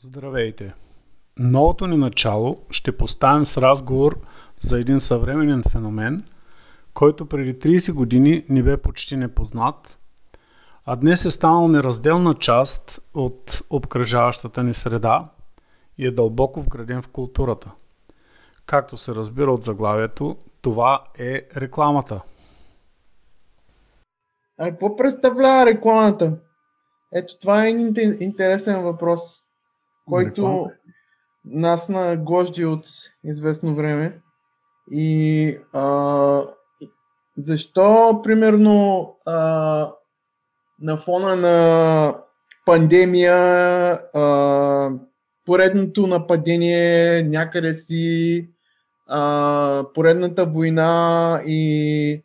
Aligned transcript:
Здравейте! 0.00 0.74
Новото 1.38 1.86
ни 1.86 1.96
начало 1.96 2.56
ще 2.70 2.96
поставим 2.96 3.46
с 3.46 3.60
разговор 3.60 4.20
за 4.60 4.80
един 4.80 5.00
съвременен 5.00 5.62
феномен, 5.72 6.24
който 6.94 7.26
преди 7.26 7.54
30 7.54 7.92
години 7.92 8.44
ни 8.48 8.62
бе 8.62 8.76
почти 8.76 9.16
непознат, 9.16 9.98
а 10.84 10.96
днес 10.96 11.24
е 11.24 11.30
станал 11.30 11.68
неразделна 11.68 12.34
част 12.34 13.00
от 13.14 13.60
обкръжаващата 13.70 14.62
ни 14.62 14.74
среда 14.74 15.28
и 15.98 16.06
е 16.06 16.10
дълбоко 16.10 16.62
вграден 16.62 17.02
в 17.02 17.08
културата. 17.08 17.70
Както 18.66 18.96
се 18.96 19.14
разбира 19.14 19.52
от 19.52 19.62
заглавието, 19.62 20.36
това 20.62 21.04
е 21.18 21.42
рекламата. 21.56 22.20
А 24.58 24.70
какво 24.70 24.96
представлява 24.96 25.66
рекламата? 25.66 26.38
Ето 27.12 27.38
това 27.38 27.64
е 27.64 27.68
интересен 28.20 28.82
въпрос 28.82 29.47
който 30.08 30.70
нас 31.44 31.88
на 31.88 32.16
гожди 32.16 32.64
от 32.64 32.86
известно 33.24 33.74
време. 33.74 34.20
И 34.90 35.58
а, 35.72 36.42
защо, 37.36 38.20
примерно, 38.24 39.16
а, 39.26 39.92
на 40.80 40.96
фона 40.96 41.36
на 41.36 42.14
пандемия, 42.66 43.36
а, 44.14 44.90
поредното 45.44 46.06
нападение 46.06 47.22
някъде 47.22 47.74
си, 47.74 48.48
а, 49.06 49.84
поредната 49.94 50.46
война 50.46 51.42
и 51.46 52.22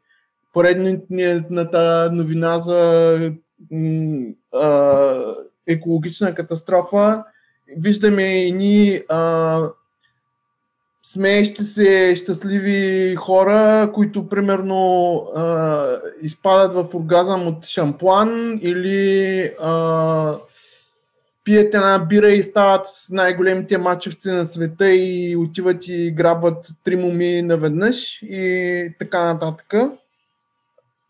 поредната 0.53 2.09
новина 2.13 2.59
за 2.59 3.31
а, 4.53 5.35
екологична 5.67 6.35
катастрофа, 6.35 7.23
виждаме 7.77 8.41
едни 8.41 9.01
а, 9.09 9.59
смеещи 11.03 11.63
се 11.63 12.15
щастливи 12.15 13.15
хора, 13.15 13.91
които 13.93 14.29
примерно 14.29 15.15
а, 15.35 15.85
изпадат 16.21 16.73
в 16.73 16.95
оргазъм 16.95 17.47
от 17.47 17.65
шампуан 17.65 18.59
или 18.61 19.41
а, 19.61 20.37
пият 21.43 21.73
една 21.73 21.99
бира 21.99 22.31
и 22.31 22.43
стават 22.43 22.87
най-големите 23.09 23.77
мачевци 23.77 24.31
на 24.31 24.45
света 24.45 24.89
и 24.89 25.35
отиват 25.37 25.87
и 25.87 26.11
грабват 26.11 26.67
три 26.83 26.95
моми 26.95 27.41
наведнъж 27.41 28.19
и 28.21 28.93
така 28.99 29.33
нататък. 29.33 29.73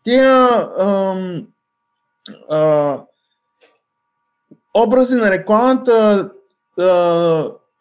Тия 0.04 0.30
а, 0.78 1.16
а, 2.50 3.00
образи 4.74 5.16
на 5.16 5.30
рекламата 5.30 6.30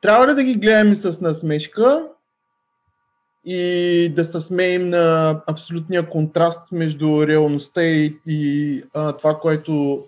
трябва 0.01 0.27
ли 0.27 0.35
да 0.35 0.43
ги 0.43 0.55
гледаме 0.55 0.95
с 0.95 1.21
насмешка 1.21 2.07
и 3.45 4.13
да 4.15 4.25
се 4.25 4.41
смеем 4.41 4.89
на 4.89 5.41
абсолютния 5.47 6.09
контраст 6.09 6.71
между 6.71 7.27
реалността 7.27 7.83
и, 7.83 8.19
и 8.27 8.83
а, 8.93 9.13
това, 9.13 9.39
което 9.39 10.05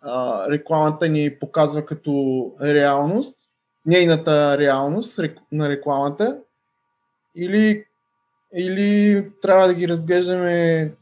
а, 0.00 0.44
рекламата 0.50 1.08
ни 1.08 1.38
показва 1.40 1.86
като 1.86 2.12
реалност, 2.62 3.36
нейната 3.86 4.58
реалност 4.58 5.20
на 5.52 5.68
рекламата, 5.68 6.38
или, 7.34 7.84
или 8.54 9.24
трябва 9.42 9.66
да 9.66 9.74
ги 9.74 9.88
разглеждаме 9.88 10.92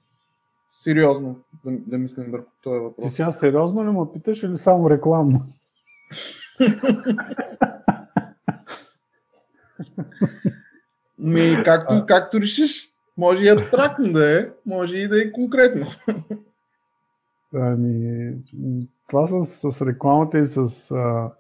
сериозно, 0.73 1.37
да, 1.65 1.73
да 1.87 1.99
мислим 1.99 2.31
върху 2.31 2.51
този 2.63 2.81
въпрос. 2.81 3.07
Ти 3.07 3.13
сега 3.13 3.33
сериозно 3.33 3.85
ли 3.85 3.91
му 3.91 4.13
питаш 4.13 4.43
или 4.43 4.57
само 4.57 4.91
рекламно? 4.91 5.47
Ми, 11.19 11.63
както, 11.65 12.05
както 12.07 12.41
решиш. 12.41 12.89
Може 13.17 13.45
и 13.45 13.49
абстрактно 13.49 14.13
да 14.13 14.41
е, 14.41 14.49
може 14.67 14.99
и 14.99 15.09
да 15.09 15.23
е 15.23 15.33
конкретно. 15.33 15.87
Ами, 17.55 18.33
това 19.09 19.45
с, 19.45 19.73
с 19.73 19.87
рекламата 19.87 20.39
и 20.39 20.47
с 20.47 20.91
а, 20.91 21.31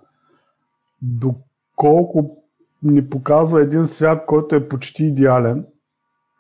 доколко 1.02 2.42
ни 2.82 3.10
показва 3.10 3.62
един 3.62 3.84
свят, 3.84 4.26
който 4.26 4.54
е 4.54 4.68
почти 4.68 5.04
идеален, 5.04 5.66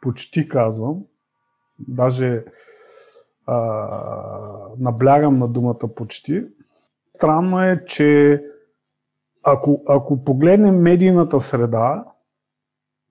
почти 0.00 0.48
казвам, 0.48 1.04
даже 1.88 2.44
а, 3.46 3.56
наблягам 4.78 5.38
на 5.38 5.48
думата 5.48 5.94
почти. 5.96 6.44
Странно 7.14 7.62
е, 7.62 7.84
че 7.86 8.42
ако, 9.46 9.82
ако 9.88 10.24
погледнем 10.24 10.76
медийната 10.76 11.40
среда, 11.40 12.04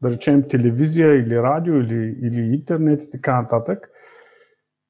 да 0.02 0.12
речем 0.12 0.44
телевизия 0.50 1.16
или 1.16 1.38
радио 1.38 1.76
или, 1.76 2.18
или 2.22 2.42
интернет 2.42 3.04
и 3.04 3.10
така 3.10 3.42
нататък, 3.42 3.90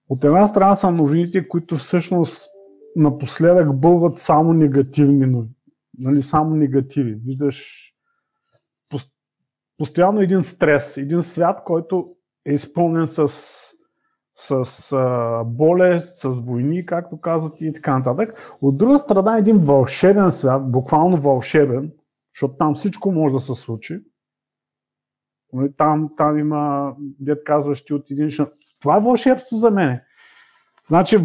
от 0.10 0.24
една 0.24 0.48
страна 0.48 0.76
са 0.76 0.92
новините, 0.92 1.48
които 1.48 1.76
всъщност 1.76 2.50
напоследък 2.96 3.80
бълват 3.80 4.20
само 4.20 4.54
негативни 4.54 5.26
новини. 5.26 5.56
Нали, 5.98 6.22
само 6.22 6.56
негативи. 6.56 7.20
Виждаш 7.26 7.92
постоянно 9.78 10.22
един 10.22 10.44
стрес, 10.44 10.98
един 10.98 11.24
свят, 11.24 11.64
който 11.66 12.16
е 12.46 12.54
изпълнен 12.54 13.08
с 13.08 13.28
с 14.36 14.92
а, 14.92 15.44
болест, 15.44 16.18
с 16.18 16.42
войни, 16.42 16.86
както 16.86 17.22
казват 17.22 17.62
и 17.62 17.74
така 17.74 17.98
нататък. 17.98 18.58
От 18.62 18.78
друга 18.78 19.00
страна 19.00 19.38
един 19.38 19.58
вълшебен 19.58 20.32
свят, 20.32 20.72
буквално 20.72 21.18
вълшебен, 21.18 21.92
защото 22.36 22.58
там 22.58 22.76
всичко 22.76 23.12
може 23.12 23.34
да 23.34 23.42
се 23.42 23.56
случи. 23.56 24.00
Нали, 25.54 25.72
там, 25.78 26.10
там 26.18 26.40
има, 26.40 26.94
дед 27.00 27.44
казващи 27.44 27.94
от 27.94 28.12
един 28.12 28.30
шампуан. 28.30 28.58
Това 28.82 28.98
е 28.98 29.02
вълшебство 29.02 29.58
за 29.58 29.72
мен. 29.72 30.00
Значи, 30.88 31.18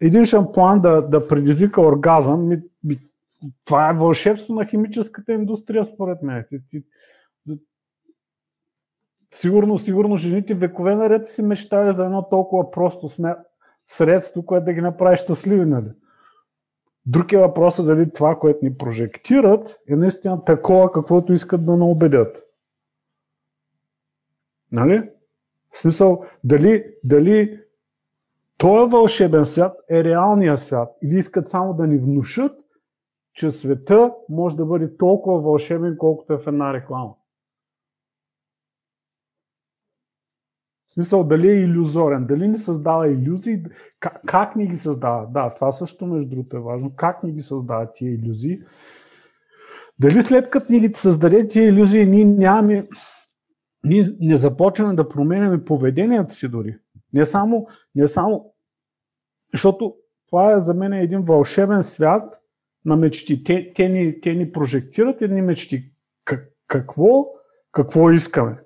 един 0.00 0.24
шампуан 0.24 0.80
да, 0.80 1.02
да 1.02 1.28
предизвика 1.28 1.80
оргазъм, 1.80 2.48
ми, 2.48 2.62
ми, 2.84 2.98
това 3.64 3.90
е 3.90 3.94
вълшебство 3.94 4.54
на 4.54 4.66
химическата 4.66 5.32
индустрия, 5.32 5.84
според 5.84 6.22
мен. 6.22 6.44
Ти, 6.50 6.58
ти, 6.70 6.82
Сигурно, 9.36 9.78
сигурно 9.78 10.16
жените 10.16 10.54
векове 10.54 10.94
наред 10.94 11.28
си 11.28 11.42
мечтали 11.42 11.94
за 11.94 12.04
едно 12.04 12.28
толкова 12.28 12.70
просто 12.70 13.08
средство, 13.86 14.46
което 14.46 14.64
да 14.64 14.72
ги 14.72 14.80
направи 14.80 15.16
щастливи, 15.16 15.64
нали? 15.64 15.88
Друг 17.06 17.32
е 17.32 17.48
дали 17.78 18.12
това, 18.12 18.38
което 18.38 18.64
ни 18.64 18.78
прожектират, 18.78 19.80
е 19.88 19.96
наистина 19.96 20.44
такова, 20.44 20.92
каквото 20.92 21.32
искат 21.32 21.66
да 21.66 21.76
наубедят. 21.76 22.42
Нали? 24.72 25.10
В 25.72 25.78
смисъл, 25.78 26.24
дали, 26.44 26.84
дали 27.04 27.60
този 28.56 28.90
вълшебен 28.90 29.46
свят 29.46 29.76
е 29.90 30.04
реалния 30.04 30.58
свят 30.58 30.96
или 31.02 31.18
искат 31.18 31.48
само 31.48 31.74
да 31.74 31.86
ни 31.86 31.98
внушат, 31.98 32.58
че 33.32 33.50
света 33.50 34.12
може 34.28 34.56
да 34.56 34.64
бъде 34.64 34.96
толкова 34.96 35.40
вълшебен, 35.40 35.96
колкото 35.98 36.32
е 36.32 36.38
в 36.38 36.46
една 36.46 36.72
реклама. 36.72 37.14
Смисъл 40.96 41.24
дали 41.24 41.48
е 41.48 41.60
иллюзорен, 41.60 42.26
дали 42.26 42.48
ни 42.48 42.58
създава 42.58 43.08
иллюзии, 43.08 43.62
как, 44.00 44.20
как 44.26 44.56
ни 44.56 44.66
ги 44.66 44.76
създава. 44.76 45.26
Да, 45.30 45.54
това 45.54 45.72
също 45.72 46.06
между 46.06 46.30
другото 46.30 46.56
е 46.56 46.60
важно. 46.60 46.92
Как 46.96 47.22
ни 47.22 47.32
ги 47.32 47.42
създава 47.42 47.92
тия 47.92 48.14
иллюзии. 48.14 48.60
Дали 49.98 50.22
след 50.22 50.50
като 50.50 50.72
ни 50.72 50.80
ги 50.80 50.90
създаде 50.94 51.48
тия 51.48 51.68
иллюзии, 51.68 52.06
ние 52.06 52.24
нямаме, 52.24 52.88
ние 53.84 54.04
не 54.20 54.36
започваме 54.36 54.94
да 54.94 55.08
променяме 55.08 55.64
поведението 55.64 56.34
си 56.34 56.48
дори. 56.48 56.76
Не 57.12 57.24
само, 57.24 57.66
не 57.94 58.06
само, 58.06 58.54
защото 59.52 59.94
това 60.26 60.52
е 60.52 60.60
за 60.60 60.74
мен 60.74 60.92
един 60.92 61.20
вълшебен 61.20 61.82
свят 61.82 62.40
на 62.84 62.96
мечти. 62.96 63.44
Те, 63.44 63.72
те, 63.74 63.88
ни, 63.88 64.20
те 64.20 64.34
ни 64.34 64.52
прожектират 64.52 65.22
едни 65.22 65.42
мечти. 65.42 65.90
Как, 66.24 66.48
какво, 66.68 67.26
какво 67.72 68.10
искаме? 68.10 68.56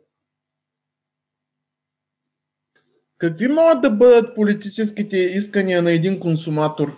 Какви 3.21 3.49
могат 3.49 3.81
да 3.83 3.91
бъдат 3.91 4.35
политическите 4.35 5.17
искания 5.17 5.83
на 5.83 5.93
един 5.93 6.21
консуматор? 6.21 6.97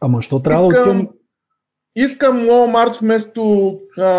Ама 0.00 0.22
що 0.22 0.42
трябва 0.42 0.68
искам, 0.68 0.98
да 0.98 1.08
Искам 1.96 2.36
Walmart 2.36 3.00
вместо 3.00 3.72
а, 3.98 4.10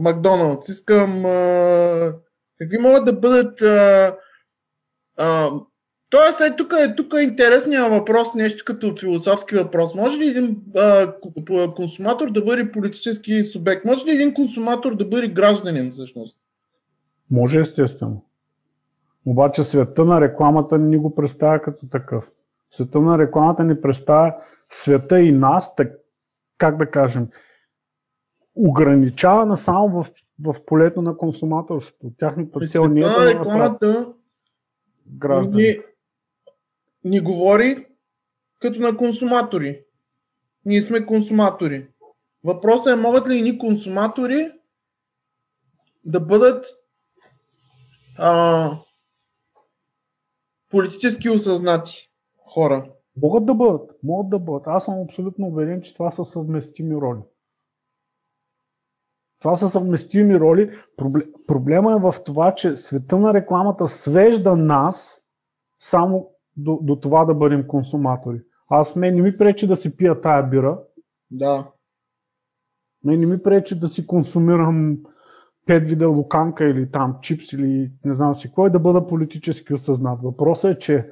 Макдоналдс. 0.00 0.68
Искам... 0.68 1.24
А, 1.26 2.12
какви 2.58 2.78
могат 2.78 3.04
да 3.04 3.12
бъдат... 3.12 3.62
А, 3.62 4.16
а, 5.16 5.50
Тоест, 6.10 6.40
е, 6.40 6.56
тук, 6.56 6.72
е, 6.80 6.94
тук 6.94 7.14
е 7.18 7.22
интересният 7.22 7.90
въпрос, 7.90 8.34
нещо 8.34 8.64
като 8.66 8.96
философски 8.96 9.54
въпрос. 9.54 9.94
Може 9.94 10.18
ли 10.18 10.28
един 10.28 10.56
а, 10.76 11.14
консуматор 11.76 12.30
да 12.30 12.44
бъде 12.44 12.72
политически 12.72 13.44
субект? 13.44 13.84
Може 13.84 14.06
ли 14.06 14.10
един 14.10 14.34
консуматор 14.34 14.96
да 14.96 15.04
бъде 15.04 15.28
гражданин 15.28 15.90
всъщност? 15.90 16.38
Може, 17.30 17.60
естествено. 17.60 18.24
Обаче 19.26 19.64
света 19.64 20.04
на 20.04 20.20
рекламата 20.20 20.78
ни 20.78 20.98
го 20.98 21.14
представя 21.14 21.62
като 21.62 21.88
такъв. 21.88 22.30
Света 22.70 23.00
на 23.00 23.18
рекламата 23.18 23.64
ни 23.64 23.80
представя 23.80 24.34
света 24.70 25.20
и 25.20 25.32
нас, 25.32 25.74
так, 25.76 25.92
как 26.58 26.76
да 26.76 26.90
кажем, 26.90 27.28
ограничавана 28.54 29.56
само 29.56 30.02
в, 30.02 30.10
в 30.44 30.64
полето 30.66 31.02
на 31.02 31.16
консуматорството. 31.16 32.12
Тяхната 32.18 32.66
цел 32.66 32.88
не 32.88 33.00
е 33.00 33.04
да 33.04 33.26
рекламата 33.26 34.12
граждани. 35.06 35.62
Ни, 35.62 35.78
ни 37.04 37.20
говори 37.20 37.86
като 38.60 38.80
на 38.80 38.96
консуматори. 38.96 39.84
Ние 40.64 40.82
сме 40.82 41.06
консуматори. 41.06 41.88
Въпросът 42.44 42.92
е, 42.92 43.00
могат 43.00 43.28
ли 43.28 43.42
ни 43.42 43.58
консуматори 43.58 44.52
да 46.04 46.20
бъдат 46.20 46.66
а, 48.18 48.70
политически 50.72 51.30
осъзнати 51.30 52.10
хора? 52.54 52.90
Могат 53.22 53.46
да 53.46 53.54
бъдат. 53.54 53.90
Могат 54.02 54.30
да 54.30 54.38
бъдат. 54.38 54.66
Аз 54.66 54.84
съм 54.84 55.00
абсолютно 55.00 55.46
уверен, 55.46 55.82
че 55.82 55.94
това 55.94 56.10
са 56.10 56.24
съвместими 56.24 56.94
роли. 56.94 57.20
Това 59.40 59.56
са 59.56 59.68
съвместими 59.68 60.40
роли. 60.40 60.70
Проблема 61.46 61.92
е 61.92 62.00
в 62.00 62.14
това, 62.24 62.54
че 62.54 62.76
света 62.76 63.18
на 63.18 63.34
рекламата 63.34 63.88
свежда 63.88 64.56
нас 64.56 65.22
само 65.80 66.30
до, 66.56 66.78
до 66.82 66.96
това 66.96 67.24
да 67.24 67.34
бъдем 67.34 67.66
консуматори. 67.66 68.40
Аз 68.68 68.96
мен 68.96 69.14
не 69.14 69.22
ми 69.22 69.38
пречи 69.38 69.66
да 69.66 69.76
си 69.76 69.96
пия 69.96 70.20
тая 70.20 70.42
бира. 70.42 70.78
Да. 71.30 71.70
Мен 73.04 73.20
не 73.20 73.26
ми 73.26 73.42
пречи 73.42 73.80
да 73.80 73.88
си 73.88 74.06
консумирам 74.06 74.98
пет 75.66 75.88
вида 75.88 76.08
луканка 76.08 76.64
или 76.64 76.90
там 76.90 77.18
чипс 77.22 77.52
или 77.52 77.92
не 78.04 78.14
знам 78.14 78.36
си 78.36 78.52
кой 78.52 78.70
да 78.70 78.78
бъда 78.78 79.06
политически 79.06 79.74
осъзнат. 79.74 80.18
Въпросът 80.22 80.76
е, 80.76 80.78
че 80.78 81.10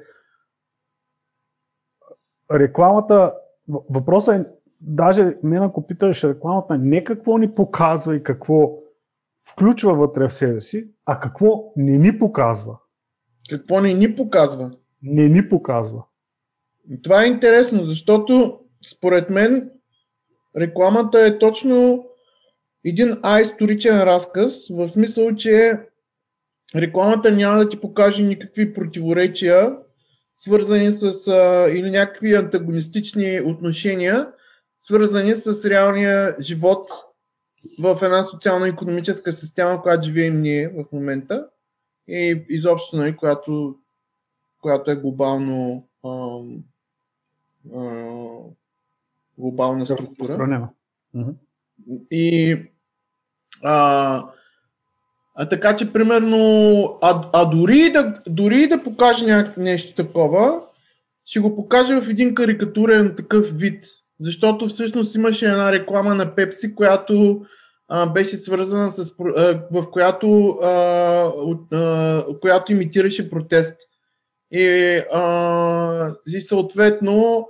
рекламата, 2.53 3.33
въпросът 3.67 4.35
е, 4.35 4.45
даже 4.81 5.37
мен 5.43 5.63
ако 5.63 5.87
питаш 5.87 6.23
рекламата, 6.23 6.77
не 6.77 7.03
какво 7.03 7.37
ни 7.37 7.55
показва 7.55 8.15
и 8.15 8.23
какво 8.23 8.77
включва 9.47 9.93
вътре 9.93 10.27
в 10.27 10.33
себе 10.33 10.61
си, 10.61 10.87
а 11.05 11.19
какво 11.19 11.73
не 11.75 11.97
ни 11.97 12.19
показва. 12.19 12.77
Какво 13.49 13.81
не 13.81 13.93
ни 13.93 14.15
показва? 14.15 14.71
Не 15.01 15.29
ни 15.29 15.49
показва. 15.49 16.03
Това 17.03 17.23
е 17.23 17.27
интересно, 17.27 17.83
защото 17.83 18.59
според 18.91 19.29
мен 19.29 19.71
рекламата 20.57 21.25
е 21.25 21.37
точно 21.37 22.05
един 22.85 23.17
аисторичен 23.23 24.01
разказ, 24.01 24.67
в 24.69 24.89
смисъл, 24.89 25.35
че 25.35 25.79
рекламата 26.75 27.31
няма 27.31 27.57
да 27.57 27.69
ти 27.69 27.79
покаже 27.79 28.23
никакви 28.23 28.73
противоречия, 28.73 29.77
свързани 30.37 30.91
с 30.91 31.27
а, 31.27 31.69
или 31.69 31.91
някакви 31.91 32.35
антагонистични 32.35 33.41
отношения, 33.45 34.27
свързани 34.81 35.35
с 35.35 35.69
реалния 35.69 36.35
живот 36.39 36.91
в 37.79 37.99
една 38.01 38.23
социално-економическа 38.23 39.33
система, 39.33 39.81
която 39.81 40.03
живеем 40.03 40.41
ние 40.41 40.67
в 40.67 40.85
момента 40.91 41.47
и 42.07 42.45
изобщо, 42.49 42.97
нали, 42.97 43.15
която, 43.15 43.75
която 44.61 44.91
е 44.91 44.95
глобално 44.95 45.87
а, 46.03 46.39
а, 47.75 47.91
глобална 49.37 49.85
структура. 49.85 50.37
И 52.11 52.57
а, 53.63 54.23
а 55.35 55.49
така 55.49 55.75
че, 55.75 55.93
примерно, 55.93 56.83
а, 57.01 57.29
а 57.33 57.45
дори, 57.45 57.91
да, 57.91 58.21
дори 58.27 58.67
да 58.67 58.83
покаже 58.83 59.25
някакво 59.25 59.61
нещо 59.61 59.95
такова, 59.95 60.61
ще 61.25 61.39
го 61.39 61.55
покаже 61.55 62.01
в 62.01 62.09
един 62.09 62.35
карикатурен 62.35 63.15
такъв 63.15 63.51
вид. 63.51 63.85
Защото 64.19 64.67
всъщност 64.67 65.15
имаше 65.15 65.45
една 65.45 65.71
реклама 65.71 66.15
на 66.15 66.35
Пепси, 66.35 66.75
която 66.75 67.45
а, 67.87 68.05
беше 68.05 68.37
свързана 68.37 68.91
с. 68.91 69.15
А, 69.37 69.59
в 69.71 69.91
която, 69.91 70.49
а, 70.49 70.67
а, 71.71 72.23
която 72.41 72.71
имитираше 72.71 73.29
протест. 73.29 73.77
И, 74.51 74.65
а, 75.13 76.11
и 76.27 76.41
съответно 76.41 77.47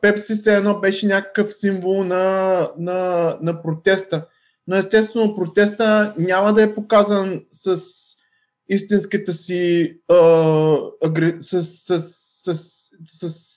Пепси 0.00 0.36
се 0.36 0.56
едно 0.56 0.80
беше 0.80 1.06
някакъв 1.06 1.54
символ 1.54 2.04
на, 2.04 2.68
на, 2.78 3.36
на 3.42 3.62
протеста. 3.62 4.26
Но 4.66 4.76
естествено 4.76 5.36
протеста 5.36 6.14
няма 6.18 6.54
да 6.54 6.62
е 6.62 6.74
показан 6.74 7.44
с 7.52 7.80
истинската 8.68 9.32
си 9.32 9.92
а, 10.08 10.16
агре... 11.04 11.36
с, 11.40 11.62
с, 11.62 12.00
с, 12.00 12.56
с, 13.04 13.28
с 13.28 13.56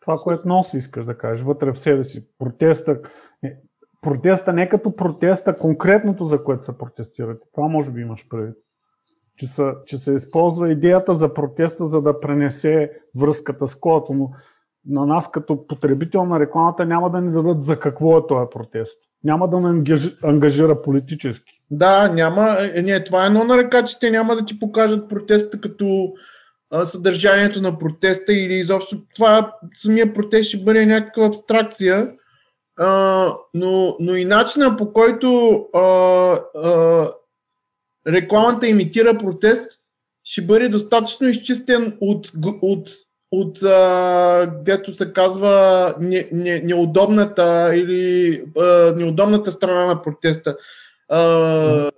това, 0.00 0.16
което 0.16 0.48
носи, 0.48 0.76
искаш 0.76 1.04
да 1.04 1.18
кажеш, 1.18 1.44
вътре 1.44 1.72
в 1.72 1.78
себе 1.78 2.04
си. 2.04 2.26
Протеста, 2.38 3.00
не, 3.42 3.56
протеста 4.02 4.52
не 4.52 4.68
като 4.68 4.96
протеста, 4.96 5.58
конкретното, 5.58 6.24
за 6.24 6.44
което 6.44 6.64
се 6.64 6.78
протестирате. 6.78 7.46
Това 7.52 7.68
може 7.68 7.90
би 7.90 8.00
имаш 8.00 8.28
предвид 8.28 8.56
че, 9.36 9.46
са, 9.46 9.74
че 9.86 9.98
се 9.98 10.12
използва 10.12 10.72
идеята 10.72 11.14
за 11.14 11.34
протеста, 11.34 11.84
за 11.84 12.02
да 12.02 12.20
пренесе 12.20 12.92
връзката 13.16 13.68
с 13.68 13.74
колата, 13.74 14.12
но 14.12 14.30
на 14.86 15.06
нас 15.06 15.30
като 15.30 15.66
потребител 15.66 16.24
на 16.24 16.40
рекламата 16.40 16.86
няма 16.86 17.10
да 17.10 17.20
ни 17.20 17.32
дадат 17.32 17.62
за 17.62 17.80
какво 17.80 18.18
е 18.18 18.26
този 18.28 18.46
протест. 18.52 18.98
Няма 19.24 19.48
да 19.48 19.60
ни 19.60 19.96
ангажира 20.22 20.82
политически. 20.82 21.60
Да, 21.70 22.08
няма. 22.08 22.56
Е, 22.74 22.82
не, 22.82 23.04
това 23.04 23.24
е 23.24 23.26
едно 23.26 23.44
на 23.44 23.56
ръка, 23.56 23.84
че 23.84 23.98
те 23.98 24.10
няма 24.10 24.36
да 24.36 24.44
ти 24.44 24.58
покажат 24.58 25.08
протеста 25.08 25.60
като 25.60 26.12
а, 26.70 26.86
съдържанието 26.86 27.60
на 27.60 27.78
протеста 27.78 28.32
или 28.32 28.54
изобщо 28.54 28.96
това 29.14 29.56
самия 29.76 30.14
протест 30.14 30.48
ще 30.48 30.58
бъде 30.58 30.86
някаква 30.86 31.26
абстракция. 31.26 32.12
А, 32.76 33.34
но, 33.54 33.96
но 34.00 34.16
и 34.16 34.24
начина 34.24 34.76
по 34.76 34.92
който 34.92 35.54
а, 35.74 35.80
а, 35.80 37.12
рекламата 38.06 38.68
имитира 38.68 39.18
протест, 39.18 39.80
ще 40.24 40.42
бъде 40.42 40.68
достатъчно 40.68 41.28
изчистен 41.28 41.96
от, 42.00 42.32
от, 42.62 42.90
от 43.32 43.62
а, 43.62 44.46
дето 44.64 44.92
се 44.92 45.12
казва 45.12 45.94
не, 46.00 46.28
не, 46.32 46.60
неудобната 46.60 47.72
или 47.74 48.42
а, 48.58 48.64
неудобната 48.96 49.52
страна 49.52 49.86
на 49.86 50.02
протеста. 50.02 50.56
А, 51.08 51.90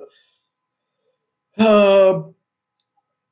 а, 1.59 2.15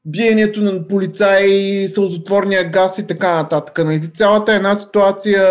биението 0.04 0.60
на 0.60 0.88
полицаи, 0.88 1.88
сълзотворния 1.88 2.70
газ 2.70 2.98
и 2.98 3.06
така 3.06 3.34
нататък. 3.34 3.78
Нали? 3.78 4.12
Цялата 4.14 4.52
една 4.52 4.76
ситуация, 4.76 5.42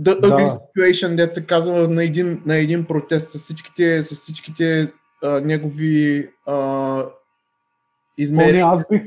the 0.00 0.20
ugly 0.20 0.48
да. 0.48 0.82
situation, 0.82 1.16
дето 1.16 1.34
се 1.34 1.46
казва 1.46 1.88
на 1.88 2.04
един, 2.04 2.42
на 2.46 2.56
един 2.56 2.84
протест 2.84 3.30
с 3.30 3.38
всичките, 3.38 4.02
с 4.02 4.14
всичките 4.14 4.92
а, 5.22 5.40
негови 5.40 6.28
а, 6.46 7.04
измерения. 8.18 8.66
Аз 8.66 8.84
бих, 8.90 9.02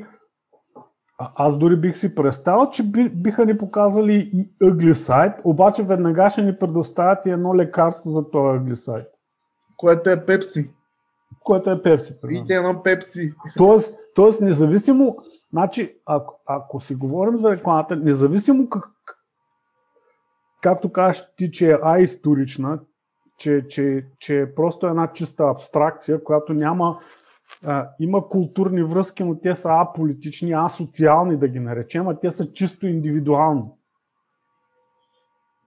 аз 1.19 1.57
дори 1.57 1.75
бих 1.75 1.97
си 1.97 2.15
представил, 2.15 2.69
че 2.69 2.83
би, 2.83 3.09
биха 3.09 3.45
ни 3.45 3.57
показали 3.57 4.29
и 4.33 4.49
ъгли 4.67 4.95
сайт, 4.95 5.33
обаче 5.43 5.83
веднага 5.83 6.29
ще 6.29 6.41
ни 6.41 6.57
предоставят 6.57 7.25
и 7.25 7.29
едно 7.29 7.55
лекарство 7.55 8.09
за 8.09 8.31
този 8.31 8.57
ъгли 8.57 8.75
сайт. 8.75 9.07
Което 9.77 10.09
е 10.09 10.25
пепси. 10.25 10.69
Което 11.39 11.69
е 11.69 11.81
пепси. 11.81 12.13
Видите 12.23 12.53
едно 12.53 12.83
пепси. 12.83 13.33
Тоест, 13.57 13.99
тоест 14.15 14.41
независимо, 14.41 15.17
значи, 15.51 15.95
ако, 16.05 16.39
ако 16.45 16.81
си 16.81 16.95
говорим 16.95 17.37
за 17.37 17.51
рекламата, 17.51 17.95
независимо 17.95 18.69
как, 18.69 18.85
както 20.61 20.91
кажеш 20.91 21.27
ти, 21.37 21.51
че 21.51 21.71
е 21.71 21.79
аисторична, 21.83 22.79
че, 23.37 23.65
че, 23.67 24.05
че 24.19 24.41
е 24.41 24.55
просто 24.55 24.87
една 24.87 25.13
чиста 25.13 25.43
абстракция, 25.43 26.23
която 26.23 26.53
няма. 26.53 26.99
А, 27.65 27.89
има 27.99 28.29
културни 28.29 28.83
връзки, 28.83 29.23
но 29.23 29.39
те 29.39 29.55
са 29.55 29.69
аполитични, 29.71 30.51
асоциални 30.51 31.37
да 31.37 31.47
ги 31.47 31.59
наречем, 31.59 32.07
а 32.07 32.19
те 32.19 32.31
са 32.31 32.53
чисто 32.53 32.87
индивидуални. 32.87 33.63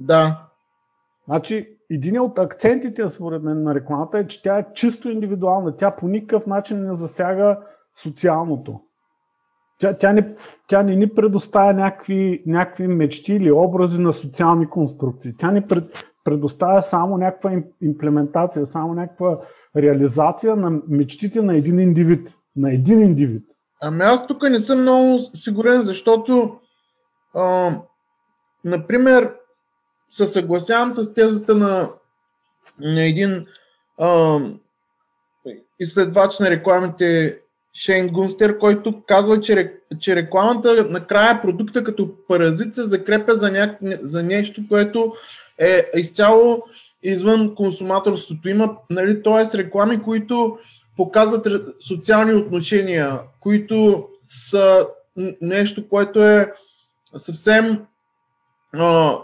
Да. 0.01 0.47
Значи, 1.25 1.77
един 1.91 2.21
от 2.21 2.39
акцентите, 2.39 3.09
според 3.09 3.43
мен, 3.43 3.63
на 3.63 3.75
рекламата 3.75 4.19
е, 4.19 4.27
че 4.27 4.43
тя 4.43 4.59
е 4.59 4.67
чисто 4.75 5.09
индивидуална. 5.09 5.77
Тя 5.77 5.91
по 5.91 6.09
никакъв 6.09 6.47
начин 6.47 6.83
не 6.83 6.95
засяга 6.95 7.59
социалното. 7.97 8.81
Тя, 9.79 9.99
тя, 9.99 10.13
не, 10.13 10.35
тя 10.67 10.83
не 10.83 10.97
ни 10.97 11.09
предоставя 11.09 11.73
някакви, 11.73 12.43
някакви 12.47 12.87
мечти 12.87 13.35
или 13.35 13.53
образи 13.53 14.03
на 14.03 14.13
социални 14.13 14.67
конструкции. 14.67 15.35
Тя 15.39 15.51
ни 15.51 15.63
пред, 15.63 16.12
предоставя 16.25 16.83
само 16.83 17.19
някаква 17.19 17.53
имплементация, 17.83 18.67
само 18.67 18.95
някаква 18.95 19.39
реализация 19.77 20.57
на 20.57 20.81
мечтите 20.89 21.43
на 21.43 21.57
един 21.57 21.79
индивид. 21.79 22.35
На 22.57 22.73
един 22.73 23.01
индивид. 23.01 23.43
Ами 23.83 24.03
аз 24.03 24.27
тук 24.27 24.43
не 24.43 24.61
съм 24.61 24.81
много 24.81 25.19
сигурен, 25.35 25.83
защото 25.83 26.59
а, 27.35 27.77
например 28.65 29.35
се 30.11 30.27
съгласявам 30.27 30.93
с 30.93 31.15
тезата 31.15 31.55
на, 31.55 31.91
на 32.81 33.03
един 33.03 33.47
а, 33.99 34.39
изследвач 35.81 36.39
на 36.39 36.51
рекламите 36.51 37.39
Шейн 37.75 38.09
Гунстер, 38.09 38.59
който 38.59 39.03
казва, 39.07 39.41
че, 39.41 39.75
че 40.01 40.17
рекламата 40.17 40.87
накрая 40.91 41.43
продукта 41.43 41.85
като 41.85 42.27
паразит 42.29 42.75
се 42.75 42.83
закрепя 42.83 43.35
за, 43.35 43.51
ня... 43.51 43.79
за 44.03 44.23
нещо, 44.23 44.63
което 44.69 45.15
е 45.63 45.91
изцяло 45.95 46.63
извън 47.03 47.55
консуматорството. 47.55 48.49
Има, 48.49 48.77
нали, 48.91 49.23
т.е. 49.23 49.59
реклами, 49.59 50.03
които 50.03 50.59
показват 50.97 51.49
социални 51.89 52.35
отношения, 52.35 53.21
които 53.41 54.09
са 54.51 54.87
нещо, 55.41 55.89
което 55.89 56.25
е 56.25 56.53
съвсем 57.17 57.83
а, 58.73 59.19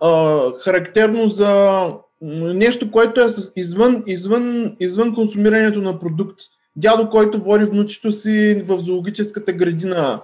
а, 0.00 0.40
характерно 0.60 1.28
за 1.28 1.82
нещо, 2.22 2.90
което 2.90 3.20
е 3.20 3.28
извън, 3.56 4.02
извън, 4.06 4.76
извън 4.80 5.14
консумирането 5.14 5.80
на 5.80 5.98
продукт. 5.98 6.40
Дядо, 6.76 7.10
който 7.10 7.42
води 7.42 7.64
внучето 7.64 8.12
си 8.12 8.64
в 8.66 8.78
зоологическата 8.78 9.52
градина. 9.52 10.22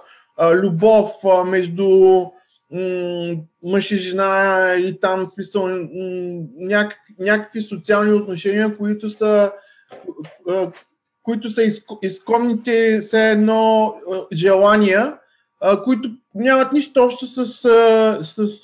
Любов 0.53 1.11
между 1.45 1.87
мъж 3.63 3.91
и 3.91 4.97
там 5.01 5.27
смисъл 5.27 5.67
няк, 6.57 6.97
някакви 7.19 7.61
социални 7.61 8.13
отношения, 8.13 8.77
които 8.77 9.09
са 9.09 9.51
които 11.23 11.49
са 11.49 11.63
изконните 12.01 12.99
все 13.01 13.31
едно 13.31 13.95
желания, 14.33 15.17
които 15.83 16.09
нямат 16.35 16.73
нищо 16.73 17.03
общо 17.03 17.27
с, 17.27 17.45
с, 17.45 18.47
с 18.47 18.61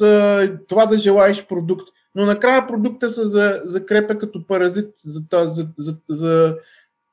това 0.67 0.85
да 0.85 0.97
желаеш 0.97 1.47
продукт. 1.47 1.87
Но 2.15 2.25
накрая 2.25 2.67
продукта 2.67 3.09
се 3.09 3.23
за, 3.23 3.61
закрепя 3.65 4.17
като 4.17 4.47
паразит 4.47 4.93
за, 5.05 5.21
за, 5.45 5.67
за, 5.77 5.97
за, 6.09 6.57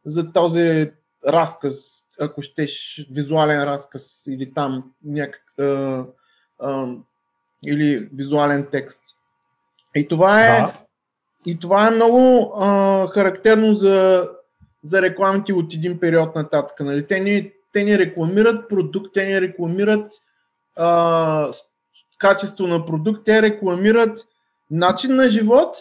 за 0.04 0.32
този 0.32 0.90
разказ, 1.28 2.04
ако 2.20 2.42
щеш 2.42 3.06
визуален 3.10 3.64
разказ 3.64 4.22
или 4.26 4.54
там 4.54 4.84
някак, 5.04 5.54
а, 6.60 6.86
или 7.66 8.08
визуален 8.14 8.66
текст. 8.72 9.02
И 9.96 10.08
това 10.08 10.46
е, 10.46 10.60
да. 10.60 10.72
и 11.46 11.58
това 11.58 11.86
е 11.86 11.90
много 11.90 12.52
а, 12.60 13.06
характерно 13.08 13.74
за, 13.74 14.28
за 14.82 15.02
рекламите 15.02 15.52
от 15.52 15.74
един 15.74 16.00
период 16.00 16.34
нататък. 16.34 16.80
Нали? 16.80 17.06
Те, 17.06 17.20
ни, 17.20 17.52
те 17.72 17.84
ни 17.84 17.98
рекламират 17.98 18.68
продукт, 18.68 19.14
те 19.14 19.26
ни 19.26 19.40
рекламират 19.40 20.12
а, 20.76 21.50
качество 22.18 22.66
на 22.66 22.86
продукт, 22.86 23.24
те 23.24 23.42
рекламират 23.42 24.26
начин 24.70 25.16
на 25.16 25.28
живот, 25.28 25.76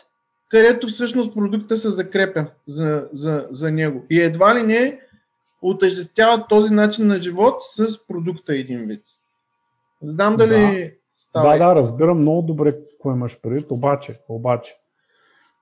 където 0.50 0.88
всъщност 0.88 1.34
продукта 1.34 1.78
се 1.78 1.90
закрепя 1.90 2.46
за, 2.68 3.08
за, 3.12 3.48
за 3.52 3.72
него. 3.72 4.06
И 4.10 4.22
едва 4.22 4.56
ли 4.56 4.64
не 4.64 5.00
отъждествяват 5.62 6.50
този 6.50 6.74
начин 6.74 7.08
на 7.08 7.22
живот 7.22 7.56
с 7.62 8.08
продукта 8.08 8.56
един 8.56 8.86
вид. 8.86 9.04
Знам 10.02 10.38
дали 10.38 10.50
да. 10.50 10.92
става. 11.18 11.58
Да, 11.58 11.58
да, 11.58 11.76
разбирам 11.76 12.22
много 12.22 12.42
добре 12.42 12.76
какво 12.92 13.12
имаш 13.12 13.42
предвид, 13.42 13.72
обаче, 13.72 14.20
обаче, 14.30 14.76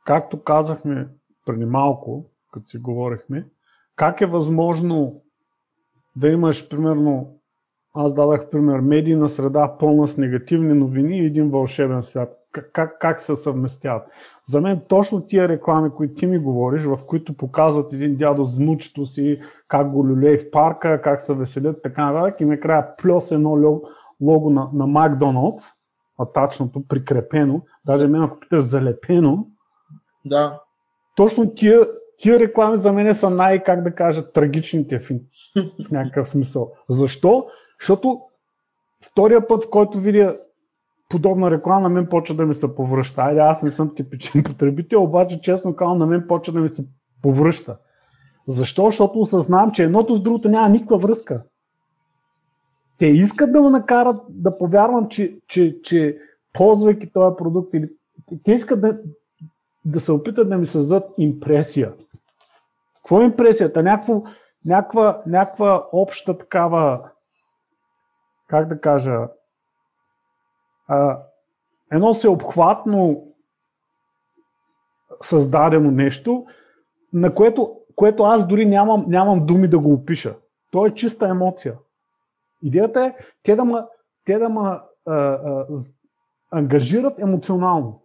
както 0.06 0.44
казахме 0.44 1.08
преди 1.46 1.66
малко, 1.66 2.26
като 2.52 2.68
си 2.68 2.78
говорихме, 2.78 3.46
как 3.96 4.22
е 4.22 4.26
възможно 4.26 5.22
да 6.16 6.28
имаш, 6.28 6.70
примерно, 6.70 7.40
аз 7.94 8.14
дадах 8.14 8.50
пример, 8.50 8.80
медийна 8.80 9.30
среда 9.30 9.78
пълна 9.80 10.08
с 10.08 10.18
негативни 10.18 10.74
новини 10.74 11.18
и 11.18 11.26
един 11.26 11.50
вълшебен 11.50 12.04
свят. 12.04 12.36
Как, 12.52 12.72
как, 12.74 13.00
как 13.00 13.22
се 13.22 13.36
съвместяват? 13.36 14.04
За 14.46 14.62
мен 14.62 14.82
точно 14.88 15.22
тия 15.22 15.48
реклами, 15.48 15.90
които 15.90 16.14
ти 16.14 16.26
ми 16.26 16.38
говориш, 16.38 16.84
в 16.84 17.00
които 17.08 17.38
показват 17.38 17.94
един 17.94 18.16
дядо 18.16 18.46
с 18.46 18.58
внучето 18.58 19.06
си, 19.06 19.42
как 19.68 19.92
го 19.92 20.08
люлей 20.08 20.38
в 20.38 20.52
парка, 20.52 21.02
как 21.02 21.22
се 21.22 21.34
веселят, 21.34 21.82
така 21.84 22.12
нататък, 22.12 22.42
и 22.42 22.46
накрая 22.46 22.96
плюс 22.98 23.32
едно 23.32 23.58
лого 24.22 24.50
на, 24.50 24.70
на 24.74 24.88
Макдоналдс, 24.88 25.64
атачното, 26.20 26.88
прикрепено, 26.88 27.62
даже 27.86 28.08
мен 28.08 28.24
ако 28.24 28.40
питаш 28.40 28.64
залепено, 28.64 29.48
да. 30.26 30.60
точно 31.16 31.54
тия, 31.54 31.88
тия 32.18 32.40
реклами 32.40 32.78
за 32.78 32.94
мен 32.94 33.14
са 33.14 33.30
най, 33.30 33.64
как 33.64 33.84
да 33.84 33.96
кажа, 33.96 34.32
трагичните 34.32 35.00
в, 35.00 35.10
в 35.88 35.92
някакъв 35.92 36.30
смисъл. 36.30 36.72
Защо? 36.90 37.46
Защото 37.82 38.22
втория 39.12 39.48
път, 39.48 39.64
в 39.64 39.70
който 39.70 40.00
видя 40.00 40.38
подобна 41.10 41.52
реклама, 41.52 41.82
на 41.82 41.90
мен 41.90 42.08
почва 42.10 42.36
да 42.36 42.46
ми 42.46 42.54
се 42.54 42.76
повръща. 42.76 43.22
Айде, 43.22 43.40
аз 43.40 43.64
не 43.64 43.72
съм 43.72 43.96
типичен 43.96 44.44
потребител, 44.46 45.04
обаче 45.04 45.42
честно 45.42 45.76
казвам, 45.76 45.98
на 45.98 46.06
мен 46.06 46.26
почва 46.28 46.54
да 46.54 46.60
ми 46.60 46.70
се 46.70 46.86
повръща. 47.22 47.78
Защо? 48.48 48.86
Защото 48.86 49.20
осъзнавам, 49.20 49.72
че 49.72 49.84
едното 49.84 50.16
с 50.16 50.22
другото 50.22 50.50
няма 50.50 50.70
никаква 50.70 50.98
връзка. 50.98 51.44
Те 53.00 53.06
искат 53.06 53.52
да 53.52 53.62
ме 53.62 53.70
накарат 53.70 54.22
да 54.30 54.58
повярвам, 54.58 55.10
че, 55.10 55.40
че, 55.48 55.82
че 55.82 56.18
ползвайки 56.54 57.12
този 57.14 57.36
продукт, 57.38 57.74
или 57.74 57.90
те 58.44 58.52
искат 58.52 58.82
да, 58.82 59.00
да 59.86 60.00
се 60.00 60.12
опитат 60.12 60.50
да 60.50 60.58
ми 60.58 60.68
създадат 60.68 61.10
импресия. 61.18 61.94
Какво 62.96 63.22
е 63.22 63.26
импресията? 63.26 63.84
Някаква, 63.84 64.22
някаква, 64.66 65.22
някаква 65.26 65.88
обща 65.92 66.38
такава, 66.38 67.02
как 68.48 68.68
да 68.68 68.82
кажа, 68.82 69.28
а, 70.88 71.20
едно 71.92 72.14
всеобхватно 72.14 73.28
създадено 75.22 75.92
нещо, 75.92 76.46
на 77.14 77.34
което, 77.34 77.76
което 77.96 78.24
аз 78.24 78.48
дори 78.48 78.66
нямам, 78.66 79.06
нямам 79.08 79.46
думи 79.46 79.68
да 79.68 79.80
го 79.80 79.94
опиша. 79.94 80.36
То 80.72 80.86
е 80.86 80.94
чиста 80.94 81.28
емоция. 81.28 81.76
Идеята 82.64 83.06
е 83.06 83.14
те 83.44 83.56
да 83.56 83.66
ме, 83.66 83.82
те 84.26 84.38
да 84.38 84.50
ма, 84.50 84.82
а, 85.06 85.14
а, 85.16 85.68
ангажират 86.52 87.20
емоционално. 87.20 88.04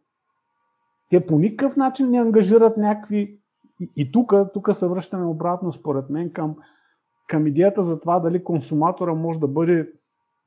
Те 1.11 1.27
по 1.27 1.39
никакъв 1.39 1.77
начин 1.77 2.11
не 2.11 2.19
ангажират 2.19 2.77
някакви. 2.77 3.41
И, 3.81 3.93
и 3.97 4.13
тук, 4.13 4.35
се 4.73 4.87
връщаме 4.87 5.25
обратно, 5.25 5.73
според 5.73 6.11
мен, 6.11 6.33
към, 6.33 6.57
към 7.29 7.47
идеята 7.47 7.85
за 7.85 8.01
това 8.01 8.21
дали 8.21 8.45
консуматора 8.45 9.15
може 9.15 9.39
да 9.39 9.49
бъде 9.49 9.93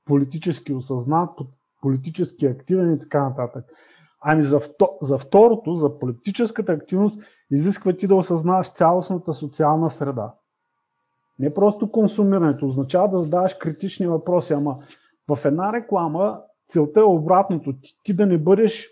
политически 0.06 0.74
осъзнат, 0.74 1.40
политически 1.82 2.46
активен 2.46 2.94
и 2.94 3.00
така 3.00 3.24
нататък. 3.24 3.66
Ами 4.22 4.44
за, 4.44 4.60
за 5.02 5.18
второто, 5.18 5.74
за 5.74 6.00
политическата 6.00 6.72
активност, 6.72 7.20
изисква 7.52 7.94
ти 7.94 8.08
да 8.08 8.16
осъзнаваш 8.16 8.72
цялостната 8.72 9.34
социална 9.34 9.90
среда. 9.90 10.34
Не 11.40 11.54
просто 11.54 11.92
консумирането, 11.92 12.66
означава 12.66 13.10
да 13.10 13.20
задаваш 13.20 13.54
критични 13.54 14.08
въпроси, 14.08 14.54
ама 14.54 14.78
в 15.28 15.46
една 15.46 15.74
реклама 15.74 16.40
целта 16.68 17.00
е 17.00 17.04
обратното. 17.04 17.74
Ти, 17.82 17.98
ти 18.04 18.14
да 18.14 18.26
не 18.26 18.38
бъдеш 18.38 18.90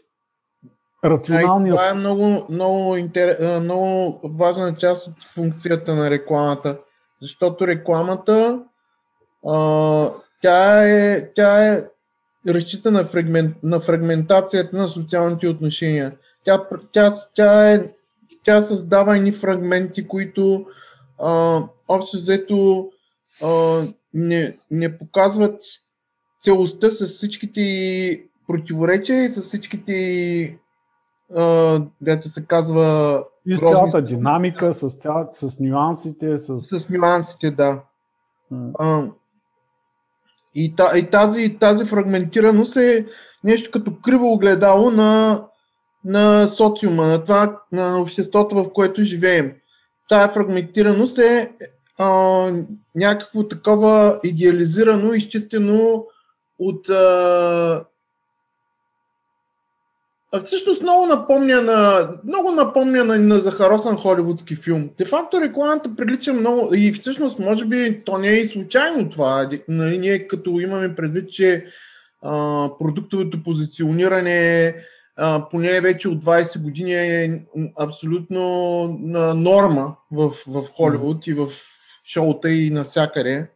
рационалния. 1.05 1.75
Това 1.75 1.89
е 1.89 1.93
много, 1.93 2.45
много, 2.49 2.95
интер... 2.95 3.59
много 3.61 4.19
важна 4.23 4.75
част 4.75 5.07
от 5.07 5.23
функцията 5.23 5.95
на 5.95 6.09
рекламата. 6.09 6.79
Защото 7.21 7.67
рекламата 7.67 8.63
а, 9.47 10.09
тя, 10.41 10.87
е, 10.89 11.33
тя 11.33 11.73
е 11.73 11.85
разчита 12.47 12.91
на, 12.91 13.05
фрагмент, 13.05 13.55
на 13.63 13.79
фрагментацията 13.79 14.77
на 14.77 14.89
социалните 14.89 15.47
отношения. 15.47 16.15
Тя, 16.43 16.67
тя, 16.91 17.13
тя, 17.35 17.73
е, 17.73 17.91
тя 18.43 18.61
създава 18.61 19.17
едни 19.17 19.31
фрагменти, 19.31 20.07
които 20.07 20.65
а, 21.19 21.61
общо 21.87 22.17
взето 22.17 22.89
а, 23.43 23.81
не, 24.13 24.57
не 24.71 24.97
показват 24.97 25.63
целостта 26.41 26.91
с 26.91 27.07
всичките 27.07 28.23
противоречия 28.47 29.23
и 29.23 29.29
с 29.29 29.41
всичките 29.41 30.57
дето 32.01 32.29
се 32.29 32.45
казва 32.45 33.23
и 33.47 33.55
с 33.55 33.59
цялата 33.59 34.01
динамика, 34.01 34.73
с, 34.73 34.89
цял, 34.89 35.29
с 35.31 35.59
нюансите. 35.59 36.37
С... 36.37 36.59
с 36.59 36.89
нюансите, 36.89 37.51
да. 37.51 37.81
А, 38.79 39.03
и, 40.55 40.73
и 40.95 41.09
тази, 41.11 41.57
тази 41.59 41.85
фрагментираност 41.85 42.75
е 42.75 43.05
нещо 43.43 43.71
като 43.71 44.01
криво 44.01 44.33
огледало 44.33 44.91
на, 44.91 45.43
на 46.05 46.47
социума, 46.47 47.07
на 47.07 47.23
това, 47.23 47.61
на 47.71 48.01
обществото, 48.01 48.55
в 48.55 48.73
което 48.73 49.03
живеем. 49.03 49.53
Тая 50.09 50.33
фрагментираност 50.33 51.17
е 51.17 51.51
а, 51.97 52.07
някакво 52.95 53.47
такова 53.47 54.19
идеализирано, 54.23 55.13
изчистено 55.13 56.05
от 56.59 56.89
а, 56.89 57.85
всъщност 60.45 60.83
много 60.83 61.05
напомня 61.05 61.61
на, 61.61 62.09
много 62.23 62.51
напомня 62.51 63.03
на, 63.03 63.17
на 63.17 63.39
захаросан 63.39 63.97
холивудски 63.97 64.55
филм. 64.55 64.89
Де 64.97 65.05
факто 65.05 65.41
рекламата 65.41 65.95
прилича 65.95 66.33
много 66.33 66.75
и 66.75 66.93
всъщност 66.93 67.39
може 67.39 67.65
би 67.65 68.01
то 68.05 68.17
не 68.17 68.29
е 68.29 68.39
и 68.39 68.45
случайно 68.45 69.09
това. 69.09 69.49
Нали, 69.67 69.97
ние 69.97 70.27
като 70.27 70.49
имаме 70.49 70.95
предвид, 70.95 71.31
че 71.31 71.65
а, 72.21 72.69
продуктовото 72.79 73.43
позициониране 73.43 74.75
а, 75.17 75.49
поне 75.49 75.81
вече 75.81 76.09
от 76.09 76.25
20 76.25 76.61
години 76.61 76.93
е 76.93 77.41
абсолютно 77.79 78.87
норма 79.35 79.95
в, 80.11 80.31
в 80.47 80.63
Холивуд 80.77 81.27
и 81.27 81.33
в 81.33 81.47
шоута 82.05 82.51
и 82.51 82.69
навсякъде. 82.69 83.47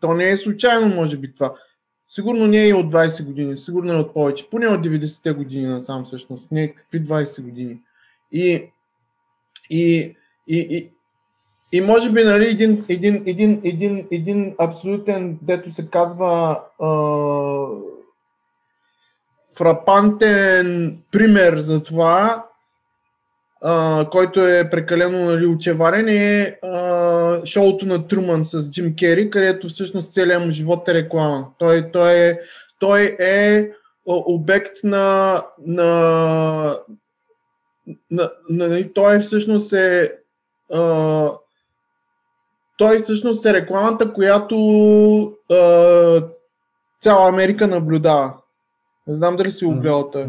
То 0.00 0.14
не 0.14 0.30
е 0.30 0.36
случайно 0.36 0.94
може 0.94 1.16
би 1.16 1.34
това. 1.34 1.54
Сигурно 2.08 2.46
не 2.46 2.62
е 2.62 2.68
и 2.68 2.72
от 2.72 2.92
20 2.92 3.24
години, 3.24 3.58
сигурно 3.58 3.92
е 3.92 3.96
от 3.96 4.14
повече, 4.14 4.50
поне 4.50 4.68
от 4.68 4.86
90-те 4.86 5.32
години 5.32 5.66
насам 5.66 6.04
всъщност, 6.04 6.52
не 6.52 6.72
какви 6.72 7.06
20 7.06 7.42
години. 7.42 7.78
И, 8.32 8.70
и, 9.70 10.16
и, 10.48 10.58
и, 10.58 10.90
и 11.72 11.80
може 11.80 12.10
би 12.10 12.24
нали, 12.24 12.46
един, 12.46 12.84
един, 12.88 13.22
един, 13.26 13.60
един, 13.64 14.06
един 14.10 14.54
абсолютен, 14.58 15.38
дето 15.42 15.70
се 15.70 15.90
казва 15.90 16.60
а, 16.80 16.88
фрапантен 19.58 20.98
пример 21.12 21.58
за 21.58 21.82
това, 21.82 22.46
а, 23.62 24.06
който 24.10 24.46
е 24.46 24.70
прекалено 24.70 25.24
нали, 25.24 25.46
очеварен, 25.46 26.08
е 26.08 26.58
а, 26.62 27.46
шоуто 27.46 27.86
на 27.86 28.08
Труман 28.08 28.44
с 28.44 28.70
Джим 28.70 28.96
Кери, 28.96 29.30
където 29.30 29.68
всъщност 29.68 30.12
целият 30.12 30.44
му 30.44 30.50
живот 30.50 30.88
е 30.88 30.94
реклама. 30.94 31.46
Той, 31.58 31.90
той, 31.92 32.12
е, 32.12 32.38
той 32.78 33.16
е 33.20 33.70
обект 34.06 34.84
на, 34.84 35.42
на, 35.66 36.78
на, 38.10 38.30
на, 38.50 38.68
на 38.68 38.92
той 38.92 39.18
всъщност 39.18 39.72
е 39.72 40.12
а, 40.72 41.30
той 42.78 42.98
всъщност 42.98 43.46
е 43.46 43.52
рекламата, 43.52 44.12
която 44.12 44.56
а, 45.50 46.22
цяла 47.00 47.28
Америка 47.28 47.66
наблюдава. 47.66 48.34
Не 49.06 49.14
знам 49.14 49.36
дали 49.36 49.50
си 49.50 49.64
го 49.64 49.74
гледал 49.74 50.10
той. 50.10 50.26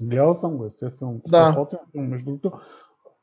Гледал 0.00 0.34
съм 0.34 0.56
го, 0.56 0.66
естествено. 0.66 1.20
Да. 1.26 1.66
Между 1.94 2.24
другото. 2.24 2.52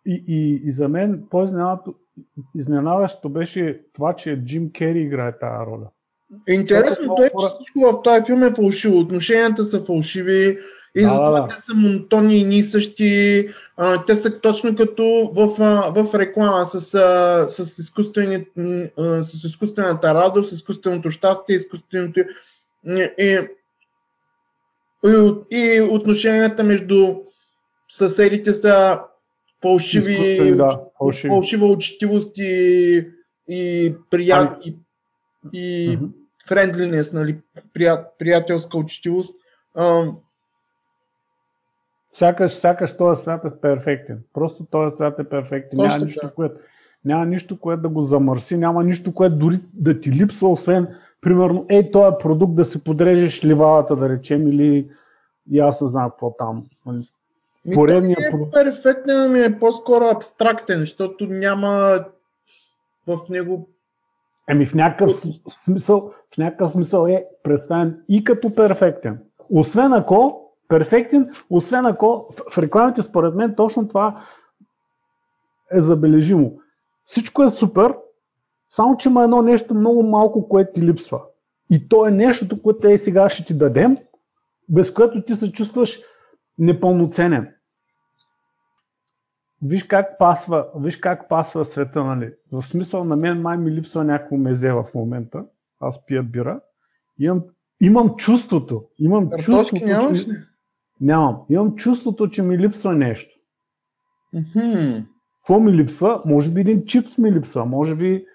И, 0.05 0.23
и, 0.27 0.61
и 0.65 0.71
за 0.71 0.87
мен 0.87 1.23
по-изненадващо 1.29 3.29
беше 3.29 3.81
това, 3.93 4.13
че 4.13 4.43
Джим 4.43 4.71
Кери 4.71 4.99
играе 4.99 5.39
тази 5.39 5.65
роля. 5.65 5.87
Интересното 6.47 7.23
е, 7.23 7.29
че 7.29 7.55
всичко 7.55 7.79
в 7.79 8.01
този 8.03 8.25
филм 8.25 8.43
е 8.43 8.53
фалшиво. 8.53 8.99
Отношенията 8.99 9.63
са 9.63 9.83
фалшиви, 9.83 10.59
и 10.95 11.01
да, 11.01 11.09
затова 11.09 11.41
да. 11.41 11.47
те 11.47 11.61
са 11.61 11.73
монотонни 11.73 12.37
и 12.37 12.43
ни 12.43 12.63
същи. 12.63 13.49
А, 13.77 14.05
те 14.05 14.15
са 14.15 14.39
точно 14.39 14.75
като 14.75 15.31
в, 15.33 15.47
в 16.05 16.19
реклама 16.19 16.65
с, 16.65 16.79
с, 17.49 17.65
с, 17.65 17.79
изкуствената 19.45 20.13
радост, 20.13 20.49
с 20.49 20.53
изкуственото 20.53 21.11
щастие, 21.11 21.55
изкуственото. 21.55 22.19
И, 22.19 22.25
и, 23.17 23.39
и 25.51 25.87
отношенията 25.91 26.63
между 26.63 27.15
съседите 27.89 28.53
са 28.53 28.99
фалшиви, 29.61 30.55
да, 30.55 30.79
фалшиви. 30.97 31.29
фалшива 31.29 31.65
учтивост 31.65 32.37
и, 32.37 33.07
и, 33.47 33.95
прият, 34.09 34.49
ами... 34.53 34.65
и, 34.65 34.77
и 35.53 35.97
uh-huh. 35.97 36.09
френдлинес, 36.47 37.13
нали, 37.13 37.37
прият, 37.73 38.07
приятелска 38.19 38.77
учтивост. 38.77 39.35
А, 39.75 40.05
сякаш, 42.13 42.51
сякаш 42.51 42.97
този 42.97 43.21
свят 43.21 43.45
е 43.45 43.61
перфектен. 43.61 44.23
Просто 44.33 44.65
този 44.65 44.95
свят 44.95 45.19
е 45.19 45.29
перфектен. 45.29 45.79
Няма 45.79 46.05
нищо, 46.05 46.31
което, 46.35 46.55
няма 47.05 47.25
нищо, 47.25 47.59
което 47.59 47.81
да 47.81 47.89
го 47.89 48.01
замърси, 48.01 48.57
няма 48.57 48.83
нищо, 48.83 49.13
което 49.13 49.35
дори 49.35 49.59
да 49.73 49.99
ти 49.99 50.11
липсва, 50.11 50.49
освен, 50.49 50.87
примерно, 51.21 51.65
ей, 51.69 51.91
този 51.91 52.15
продукт 52.19 52.55
да 52.55 52.65
си 52.65 52.83
подрежеш 52.83 53.45
ливалата, 53.45 53.95
да 53.95 54.09
речем, 54.09 54.47
или 54.47 54.89
и 55.51 55.59
аз 55.59 55.81
не 55.81 55.87
знам 55.87 56.09
какво 56.09 56.35
там. 56.37 56.63
Нали? 56.85 57.09
Поредният 57.73 58.19
е 58.21 58.31
продукт. 58.31 58.53
Перфектен 58.53 59.31
ми 59.31 59.39
е 59.39 59.59
по-скоро 59.59 60.05
абстрактен, 60.05 60.79
защото 60.79 61.25
няма 61.25 62.05
в 63.07 63.17
него 63.29 63.69
Еми 64.49 64.65
в 64.65 64.73
някакъв 64.73 65.11
смисъл, 65.49 66.13
в 66.33 66.37
някакъв 66.37 66.71
смисъл 66.71 67.07
е 67.07 67.25
представен 67.43 68.03
и 68.09 68.23
като 68.23 68.55
перфектен. 68.55 69.19
Освен 69.49 69.93
ако 69.93 70.47
перфектен, 70.67 71.29
освен 71.49 71.85
ако 71.85 72.29
в 72.51 72.57
рекламите 72.57 73.01
според 73.01 73.35
мен 73.35 73.55
точно 73.55 73.87
това 73.87 74.21
е 75.71 75.79
забележимо. 75.79 76.53
Всичко 77.05 77.43
е 77.43 77.49
супер, 77.49 77.95
само 78.69 78.97
че 78.97 79.09
има 79.09 79.23
едно 79.23 79.41
нещо 79.41 79.73
много 79.73 80.03
малко, 80.03 80.49
което 80.49 80.73
ти 80.73 80.81
липсва. 80.81 81.21
И 81.71 81.89
то 81.89 82.05
е 82.07 82.11
нещото, 82.11 82.61
което 82.61 82.87
е 82.87 82.97
сега 82.97 83.29
ще 83.29 83.45
ти 83.45 83.57
дадем, 83.57 83.97
без 84.69 84.93
което 84.93 85.21
ти 85.21 85.35
се 85.35 85.51
чувстваш 85.51 85.99
непълноценен. 86.57 87.53
Виж 89.61 89.83
как 89.83 90.17
пасва, 90.17 90.65
виж 90.75 90.97
как 90.97 91.29
пасва 91.29 91.65
света, 91.65 92.03
нали? 92.03 92.33
В 92.51 92.63
смисъл 92.63 93.03
на 93.03 93.15
мен 93.15 93.41
май 93.41 93.57
ми 93.57 93.71
липсва 93.71 94.03
някакво 94.03 94.37
мезе 94.37 94.71
в 94.71 94.85
момента. 94.95 95.45
Аз 95.79 96.05
пия 96.05 96.23
бира. 96.23 96.61
Имам, 97.19 97.43
имам 97.81 98.15
чувството. 98.15 98.83
Имам 98.99 99.29
Картошки 99.29 99.51
чувството, 99.51 99.85
нямаш 99.85 100.25
че... 100.25 100.29
Нямам. 101.01 101.41
Имам 101.49 101.75
чувството, 101.75 102.29
че 102.29 102.43
ми 102.43 102.57
липсва 102.57 102.93
нещо. 102.93 103.39
Mm-hmm. 104.35 105.05
Какво 105.37 105.59
ми 105.59 105.73
липсва? 105.73 106.21
Може 106.25 106.51
би 106.51 106.61
един 106.61 106.85
чипс 106.85 107.17
ми 107.17 107.31
липсва. 107.31 107.65
Може 107.65 107.95
би... 107.95 108.25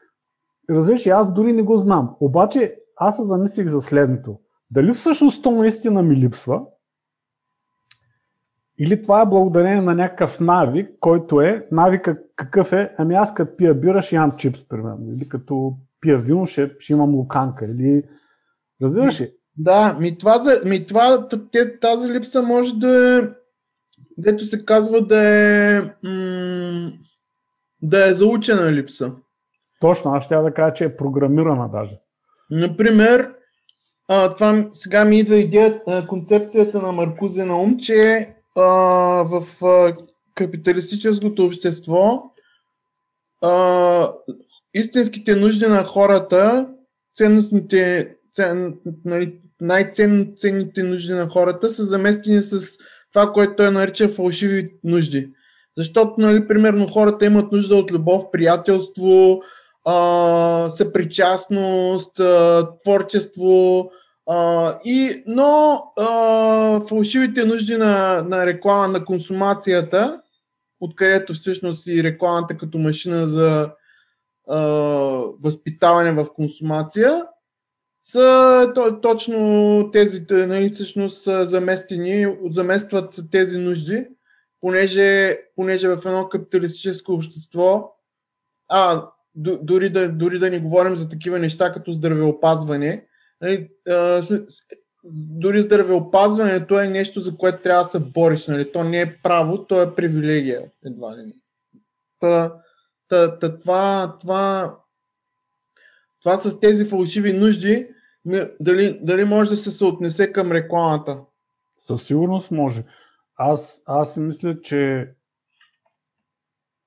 Разбираш, 0.70 1.06
аз 1.06 1.34
дори 1.34 1.52
не 1.52 1.62
го 1.62 1.76
знам. 1.76 2.16
Обаче 2.20 2.76
аз 2.96 3.16
се 3.16 3.22
замислих 3.22 3.68
за 3.68 3.80
следното. 3.80 4.38
Дали 4.70 4.92
всъщност 4.92 5.42
то 5.42 5.50
наистина 5.50 6.02
ми 6.02 6.16
липсва? 6.16 6.62
Или 8.78 9.02
това 9.02 9.22
е 9.22 9.26
благодарение 9.26 9.80
на 9.80 9.94
някакъв 9.94 10.40
навик, 10.40 10.90
който 11.00 11.40
е, 11.40 11.66
навика 11.72 12.18
какъв 12.36 12.72
е, 12.72 12.94
ами 12.98 13.14
аз 13.14 13.34
като 13.34 13.56
пия 13.56 13.74
бира 13.74 14.02
ще 14.02 14.16
ям 14.16 14.36
чипс, 14.36 14.68
примерно. 14.68 15.12
Или 15.16 15.28
като 15.28 15.76
пия 16.00 16.18
вино 16.18 16.46
ще, 16.46 16.70
ще 16.78 16.92
имам 16.92 17.14
луканка. 17.14 17.64
Или... 17.64 18.02
Разбираш 18.82 19.20
ли? 19.20 19.32
Да, 19.56 19.96
ми 20.00 20.18
това, 20.18 20.40
ми 20.64 20.86
това 20.86 21.28
тази 21.80 22.12
липса 22.12 22.42
може 22.42 22.74
да 22.74 23.18
е, 23.18 23.28
дето 24.18 24.44
се 24.44 24.64
казва 24.64 25.06
да 25.06 25.22
е, 25.22 25.80
м- 26.02 26.92
да 27.82 28.08
е 28.08 28.14
заучена 28.14 28.72
липса. 28.72 29.12
Точно, 29.82 30.14
аз 30.14 30.24
ще 30.24 30.36
да 30.36 30.54
кажа, 30.54 30.74
че 30.74 30.84
е 30.84 30.96
програмирана 30.96 31.68
даже. 31.68 31.98
Например, 32.50 33.34
а, 34.08 34.34
това 34.34 34.68
сега 34.72 35.04
ми 35.04 35.18
идва 35.18 35.36
идея, 35.36 35.82
концепцията 36.08 36.82
на 36.82 36.92
Маркузе 36.92 37.44
на 37.44 37.62
ум, 37.62 37.78
че 37.78 38.28
а, 38.56 38.62
в 39.22 39.64
а, 39.64 39.96
капиталистическото 40.34 41.44
общество 41.44 42.22
а, 43.42 44.12
истинските 44.74 45.36
нужди 45.36 45.66
на 45.66 45.84
хората, 45.84 46.68
ценностните, 47.16 48.14
цен, 48.34 48.78
нали, 49.04 49.38
най-ценните 49.60 50.82
нужди 50.82 51.12
на 51.12 51.28
хората 51.28 51.70
са 51.70 51.84
заместени 51.84 52.42
с 52.42 52.60
това, 53.12 53.32
което 53.32 53.56
той 53.56 53.70
нарича 53.70 54.08
фалшиви 54.08 54.74
нужди. 54.84 55.30
Защото, 55.76 56.14
нали, 56.18 56.48
примерно, 56.48 56.88
хората 56.88 57.24
имат 57.24 57.52
нужда 57.52 57.76
от 57.76 57.92
любов, 57.92 58.30
приятелство, 58.32 59.42
съпричастност, 60.70 62.20
творчество, 62.82 63.90
а, 64.26 64.78
и, 64.84 65.22
но 65.26 65.84
а, 65.98 66.06
фалшивите 66.88 67.44
нужди 67.44 67.76
на, 67.76 68.22
на 68.22 68.46
реклама 68.46 68.88
на 68.88 69.04
консумацията, 69.04 70.20
откъдето 70.80 71.34
всъщност 71.34 71.86
и 71.86 72.02
рекламата 72.02 72.56
като 72.56 72.78
машина 72.78 73.26
за 73.26 73.70
а, 74.48 74.58
възпитаване 75.42 76.12
в 76.12 76.26
консумация, 76.34 77.26
са 78.02 78.72
то, 78.74 79.00
точно 79.00 79.90
тези, 79.92 80.26
нали, 80.30 80.70
всъщност 80.70 81.22
заместени, 81.24 82.36
заместват 82.50 83.20
тези 83.30 83.58
нужди, 83.58 84.06
понеже, 84.60 85.38
понеже 85.56 85.88
в 85.88 86.02
едно 86.06 86.28
капиталистическо 86.28 87.12
общество, 87.12 87.96
а, 88.68 89.08
дори 89.34 89.90
да, 89.90 90.08
дори 90.08 90.38
да 90.38 90.50
не 90.50 90.60
говорим 90.60 90.96
за 90.96 91.08
такива 91.08 91.38
неща 91.38 91.72
като 91.72 91.92
здравеопазване, 91.92 93.06
нали, 93.40 93.68
а, 93.88 94.22
дори 95.30 95.62
здравеопазването 95.62 96.80
е 96.80 96.88
нещо, 96.88 97.20
за 97.20 97.36
което 97.36 97.62
трябва 97.62 97.82
да 97.82 97.88
се 97.88 98.00
бориш. 98.00 98.46
Нали? 98.46 98.72
То 98.72 98.84
не 98.84 99.00
е 99.00 99.16
право, 99.22 99.66
то 99.66 99.82
е 99.82 99.94
привилегия. 99.94 100.70
Едва 100.84 101.16
ли 101.16 101.26
не. 101.26 101.32
Та, 102.20 102.54
та, 103.08 103.38
та, 103.38 103.58
това, 103.60 104.16
това, 104.20 104.76
това 106.22 106.36
с 106.36 106.60
тези 106.60 106.84
фалшиви 106.84 107.32
нужди, 107.32 107.88
дали, 108.60 108.98
дали 109.02 109.24
може 109.24 109.50
да 109.50 109.56
се 109.56 109.70
съотнесе 109.70 110.32
към 110.32 110.52
рекламата? 110.52 111.20
Със 111.80 112.02
сигурност 112.06 112.50
може. 112.50 112.84
Аз, 113.36 113.82
аз 113.86 114.16
мисля, 114.16 114.60
че 114.60 115.10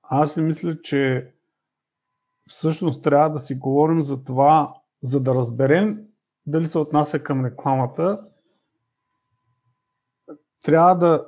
аз 0.02 0.36
мисля, 0.36 0.82
че 0.82 1.30
всъщност 2.48 3.02
трябва 3.02 3.30
да 3.30 3.38
си 3.38 3.54
говорим 3.54 4.02
за 4.02 4.24
това, 4.24 4.74
за 5.02 5.20
да 5.20 5.34
разберем 5.34 6.06
дали 6.46 6.66
се 6.66 6.78
отнася 6.78 7.18
към 7.18 7.44
рекламата, 7.44 8.20
трябва 10.62 10.94
да, 10.94 11.26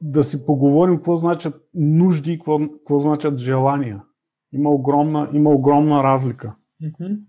да 0.00 0.24
си 0.24 0.46
поговорим 0.46 0.96
какво 0.96 1.16
значат 1.16 1.68
нужди 1.74 2.32
и 2.32 2.38
какво, 2.38 2.58
какво 2.58 2.98
значат 2.98 3.38
желания. 3.38 4.02
Има 4.52 4.70
огромна, 4.70 5.30
има 5.32 5.50
огромна 5.50 6.02
разлика. 6.02 6.54
Mm-hmm. 6.82 7.20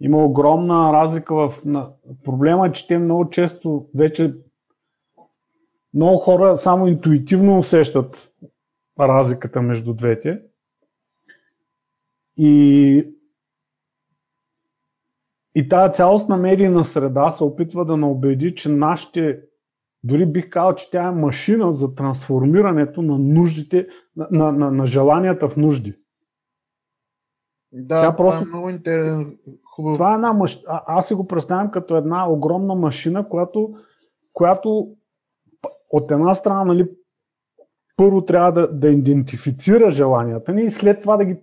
Има 0.00 0.24
огромна 0.24 0.92
разлика 0.92 1.34
в... 1.34 1.54
На... 1.64 1.92
Проблема 2.24 2.66
е, 2.66 2.72
че 2.72 2.86
те 2.86 2.98
много 2.98 3.30
често 3.30 3.88
вече 3.94 4.34
много 5.94 6.18
хора 6.18 6.58
само 6.58 6.86
интуитивно 6.86 7.58
усещат 7.58 8.32
разликата 9.00 9.62
между 9.62 9.94
двете. 9.94 10.42
И, 12.36 13.14
и 15.54 15.68
тази 15.68 15.94
цялостна 15.94 16.36
медийна 16.36 16.84
среда 16.84 17.30
се 17.30 17.44
опитва 17.44 17.84
да 17.84 17.96
наубеди, 17.96 18.54
че 18.54 18.68
нашите 18.68 19.42
дори 20.04 20.26
бих 20.26 20.50
казал, 20.50 20.74
че 20.74 20.90
тя 20.90 21.04
е 21.04 21.10
машина 21.10 21.72
за 21.72 21.94
трансформирането 21.94 23.02
на 23.02 23.18
нуждите, 23.18 23.88
на, 24.16 24.28
на, 24.30 24.52
на, 24.52 24.70
на 24.70 24.86
желанията 24.86 25.48
в 25.48 25.56
нужди. 25.56 25.94
Да, 27.72 28.00
тя 28.00 28.16
просто... 28.16 28.40
това 28.40 28.48
е 28.48 28.48
много 28.48 28.70
интересно. 28.70 29.32
Хубаво. 29.64 29.94
Това 29.94 30.12
е 30.12 30.14
една 30.14 30.32
маш... 30.32 30.62
а, 30.68 30.82
аз 30.86 31.08
си 31.08 31.14
го 31.14 31.26
представям 31.26 31.70
като 31.70 31.96
една 31.96 32.30
огромна 32.30 32.74
машина, 32.74 33.28
която, 33.28 33.74
която 34.32 34.88
от 35.90 36.10
една 36.10 36.34
страна, 36.34 36.64
нали, 36.64 36.90
първо 37.96 38.24
трябва 38.24 38.52
да, 38.52 38.72
да 38.72 38.88
идентифицира 38.88 39.90
желанията 39.90 40.52
ни 40.52 40.62
и 40.62 40.70
след 40.70 41.02
това 41.02 41.16
да, 41.16 41.24
ги, 41.24 41.36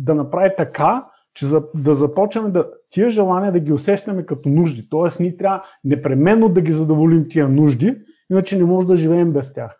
да 0.00 0.14
направи 0.14 0.50
така, 0.56 1.04
че 1.34 1.46
за, 1.46 1.62
да 1.74 1.94
започнем 1.94 2.52
да, 2.52 2.66
тия 2.90 3.10
желания 3.10 3.52
да 3.52 3.60
ги 3.60 3.72
усещаме 3.72 4.26
като 4.26 4.48
нужди. 4.48 4.88
Тоест, 4.88 5.20
ние 5.20 5.36
трябва 5.36 5.64
непременно 5.84 6.48
да 6.48 6.60
ги 6.60 6.72
задоволим 6.72 7.28
тия 7.28 7.48
нужди, 7.48 7.96
иначе 8.30 8.58
не 8.58 8.64
може 8.64 8.86
да 8.86 8.96
живеем 8.96 9.32
без 9.32 9.54
тях. 9.54 9.76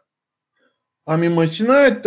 Ами 1.07 1.29
машина 1.29 1.87
е 1.87 2.03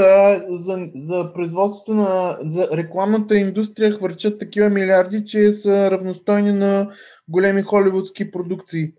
за, 0.49 0.89
за 0.95 1.33
производството 1.33 1.93
на 1.93 2.37
за 2.45 2.67
рекламната 2.73 3.35
индустрия 3.35 3.91
хвърчат 3.91 4.39
такива 4.39 4.69
милиарди, 4.69 5.25
че 5.25 5.53
са 5.53 5.91
равностойни 5.91 6.51
на 6.51 6.89
големи 7.27 7.61
холивудски 7.61 8.31
продукции. 8.31 8.93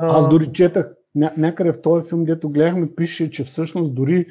Аз 0.00 0.28
дори 0.28 0.52
четах 0.52 0.92
ня, 1.14 1.32
някъде 1.36 1.72
в 1.72 1.82
този 1.82 2.08
филм, 2.08 2.24
дето 2.24 2.50
гледахме, 2.50 2.94
пише, 2.94 3.30
че 3.30 3.44
всъщност 3.44 3.94
дори 3.94 4.26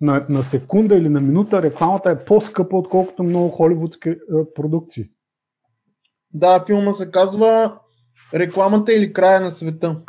на, 0.00 0.26
на 0.28 0.42
секунда 0.42 0.94
или 0.96 1.08
на 1.08 1.20
минута 1.20 1.62
рекламата 1.62 2.10
е 2.10 2.24
по-скъпа, 2.24 2.76
отколкото 2.76 3.22
много 3.22 3.48
холивудски 3.48 4.08
е, 4.08 4.16
продукции. 4.54 5.04
Да, 6.34 6.64
филма 6.66 6.94
се 6.94 7.10
казва 7.10 7.78
Рекламата 8.34 8.92
или 8.92 9.12
края 9.12 9.40
на 9.40 9.50
света. 9.50 10.00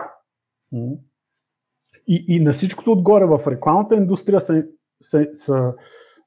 И, 2.08 2.26
и 2.28 2.40
на 2.40 2.54
всичкото 2.54 2.92
отгоре 2.92 3.26
в 3.26 3.40
рекламната 3.48 3.96
индустрия 3.96 4.42
са, 4.42 4.64
са, 5.02 5.28
са 5.34 5.74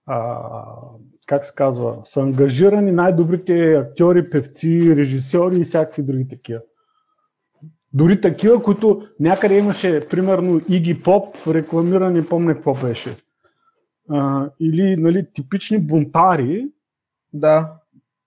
а, 0.07 0.41
как 1.27 1.45
се 1.45 1.53
казва, 1.55 1.99
са 2.05 2.21
ангажирани 2.21 2.93
най-добрите 2.93 3.75
актьори, 3.75 4.31
певци, 4.31 4.97
режисьори 4.97 5.57
и 5.57 5.65
всякакви 5.65 6.03
други 6.03 6.29
такива. 6.29 6.61
Дори 7.93 8.21
такива, 8.21 8.63
които 8.63 9.03
някъде 9.21 9.59
имаше, 9.59 10.09
примерно, 10.09 10.61
Иги 10.69 11.03
Поп, 11.03 11.37
рекламирани, 11.47 12.27
помня 12.27 12.55
какво 12.55 12.75
беше. 12.75 13.17
А, 14.11 14.51
или 14.61 14.97
нали, 14.97 15.27
типични 15.33 15.79
бунтари, 15.79 16.69
да. 17.33 17.73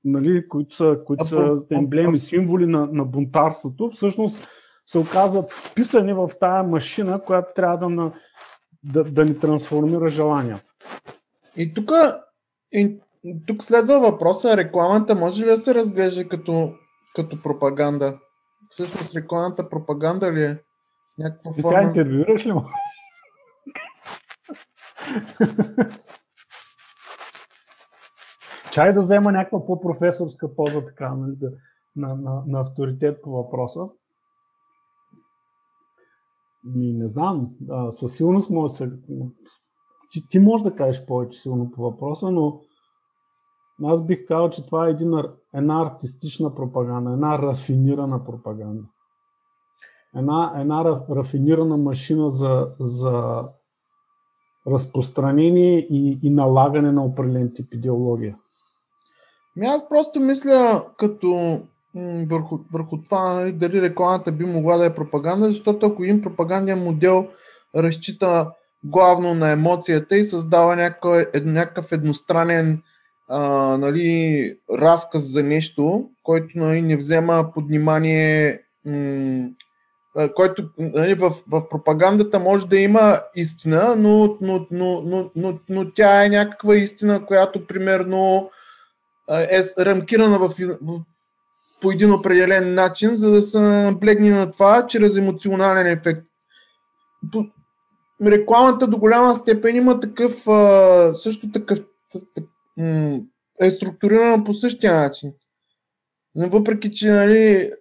нали, 0.03 0.47
които 0.47 0.75
са, 0.75 0.99
които 1.05 1.25
са 1.25 1.53
емблеми, 1.71 2.19
символи 2.19 2.67
на, 2.67 2.89
на 2.91 3.05
бунтарството, 3.05 3.89
всъщност 3.89 4.47
се 4.85 4.97
оказват 4.97 5.51
вписани 5.51 6.13
в 6.13 6.29
тая 6.39 6.63
машина, 6.63 7.21
която 7.23 7.53
трябва 7.55 7.77
да, 7.77 7.89
на, 7.89 8.11
да, 8.83 9.03
да 9.03 9.25
ни 9.25 9.39
трансформира 9.39 10.09
желанията. 10.09 10.71
И 11.57 11.73
тук, 11.73 11.91
и, 12.71 12.99
тук 13.47 13.63
следва 13.63 13.99
въпроса, 13.99 14.57
рекламата 14.57 15.15
може 15.15 15.43
ли 15.43 15.45
да 15.45 15.57
се 15.57 15.75
разглежда 15.75 16.27
като, 16.27 16.73
като 17.15 17.41
пропаганда? 17.41 18.17
Всъщност 18.69 19.15
рекламната 19.15 19.69
пропаганда 19.69 20.31
ли 20.31 20.43
е? 20.43 20.59
Някаква 21.17 21.53
форма... 21.53 21.67
сега 21.69 21.81
интервюираш 21.81 22.45
ли 22.45 22.51
му? 22.51 22.65
Чай 28.71 28.93
да 28.93 28.99
взема 28.99 29.31
някаква 29.31 29.65
по-професорска 29.65 30.55
поза 30.55 30.85
така, 30.85 31.15
нали, 31.15 31.35
на, 31.95 32.15
на, 32.15 32.43
на 32.47 32.59
авторитет 32.59 33.21
по 33.21 33.31
въпроса. 33.31 33.87
Ми, 36.63 36.93
не 36.93 37.07
знам. 37.07 37.49
А, 37.69 37.91
със 37.91 38.15
сигурност 38.15 38.49
може 38.49 38.71
да 38.71 38.77
се... 38.77 38.91
Ти, 40.11 40.27
ти 40.29 40.39
можеш 40.39 40.63
да 40.63 40.75
кажеш 40.75 41.05
повече 41.05 41.39
силно 41.39 41.71
по 41.71 41.81
въпроса, 41.81 42.31
но 42.31 42.61
аз 43.83 44.05
бих 44.05 44.25
казал, 44.27 44.49
че 44.49 44.65
това 44.65 44.87
е 44.87 44.91
един, 44.91 45.13
една 45.53 45.81
артистична 45.81 46.55
пропаганда, 46.55 47.11
една 47.11 47.39
рафинирана 47.39 48.23
пропаганда. 48.23 48.83
Една, 50.15 50.53
една 50.55 51.01
рафинирана 51.09 51.77
машина 51.77 52.31
за, 52.31 52.75
за 52.79 53.43
разпространение 54.67 55.79
и, 55.79 56.19
и 56.23 56.29
налагане 56.29 56.91
на 56.91 57.05
определен 57.05 57.51
тип 57.55 57.73
идеология. 57.73 58.35
Ми 59.55 59.65
аз 59.65 59.89
просто 59.89 60.19
мисля 60.19 60.85
като 60.97 61.61
върху, 62.29 62.59
върху 62.73 63.01
това 63.01 63.33
нали, 63.33 63.51
дали 63.51 63.81
рекламата 63.81 64.31
би 64.31 64.45
могла 64.45 64.77
да 64.77 64.85
е 64.85 64.95
пропаганда, 64.95 65.51
защото 65.51 65.85
ако 65.85 66.03
един 66.03 66.21
пропаганден 66.21 66.83
модел 66.83 67.27
разчита 67.75 68.51
главно 68.83 69.33
на 69.33 69.49
емоцията 69.49 70.17
и 70.17 70.25
създава 70.25 70.75
някакъв, 70.75 71.25
някакъв 71.45 71.91
едностранен 71.91 72.81
а, 73.29 73.39
нали, 73.77 74.57
разказ 74.71 75.31
за 75.31 75.43
нещо, 75.43 76.09
който 76.23 76.59
нали, 76.59 76.81
не 76.81 76.97
взема 76.97 77.51
под 77.53 77.67
внимание 77.67 78.61
м- 78.85 79.49
който 80.35 80.69
нали, 80.77 81.13
в, 81.13 81.33
в 81.47 81.69
пропагандата 81.69 82.39
може 82.39 82.67
да 82.67 82.77
има 82.77 83.21
истина, 83.35 83.95
но, 83.97 84.37
но, 84.41 84.67
но, 84.71 85.01
но, 85.01 85.31
но, 85.35 85.59
но 85.69 85.93
тя 85.93 86.25
е 86.25 86.29
някаква 86.29 86.75
истина, 86.75 87.25
която 87.25 87.67
примерно 87.67 88.49
е 89.29 89.61
рамкирана 89.79 90.39
в, 90.39 90.53
в, 90.81 91.01
по 91.81 91.91
един 91.91 92.13
определен 92.13 92.73
начин, 92.73 93.15
за 93.15 93.31
да 93.31 93.43
се 93.43 93.59
наблегне 93.59 94.29
на 94.29 94.51
това 94.51 94.87
чрез 94.87 95.17
емоционален 95.17 95.87
ефект. 95.87 96.25
Рекламата 98.25 98.87
до 98.87 98.97
голяма 98.97 99.35
степен 99.35 99.75
има 99.75 99.99
такъв, 99.99 100.33
също 101.17 101.51
такъв, 101.51 101.79
е 103.61 103.71
структурирана 103.71 104.43
по 104.43 104.53
същия 104.53 104.95
начин. 104.95 105.33
Въпреки, 106.35 106.91
че 106.91 107.11
нали, 107.11 107.71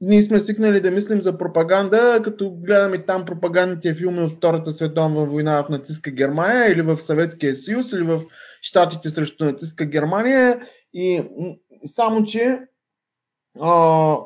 ние 0.00 0.22
сме 0.22 0.40
свикнали 0.40 0.80
да 0.80 0.90
мислим 0.90 1.22
за 1.22 1.38
пропаганда, 1.38 2.20
като 2.24 2.50
гледаме 2.50 3.04
там 3.04 3.24
пропагандните 3.24 3.94
филми 3.94 4.20
от 4.20 4.32
Втората 4.32 4.72
световна 4.72 5.26
война 5.26 5.62
в 5.62 5.68
нацистска 5.68 6.10
Германия 6.10 6.72
или 6.72 6.82
в 6.82 7.00
Съветския 7.00 7.56
съюз 7.56 7.92
или 7.92 8.02
в 8.02 8.22
Штатите 8.62 9.10
срещу 9.10 9.44
нацистска 9.44 9.84
Германия. 9.84 10.60
И 10.92 11.22
само, 11.84 12.24
че 12.24 12.60
а, 13.60 14.16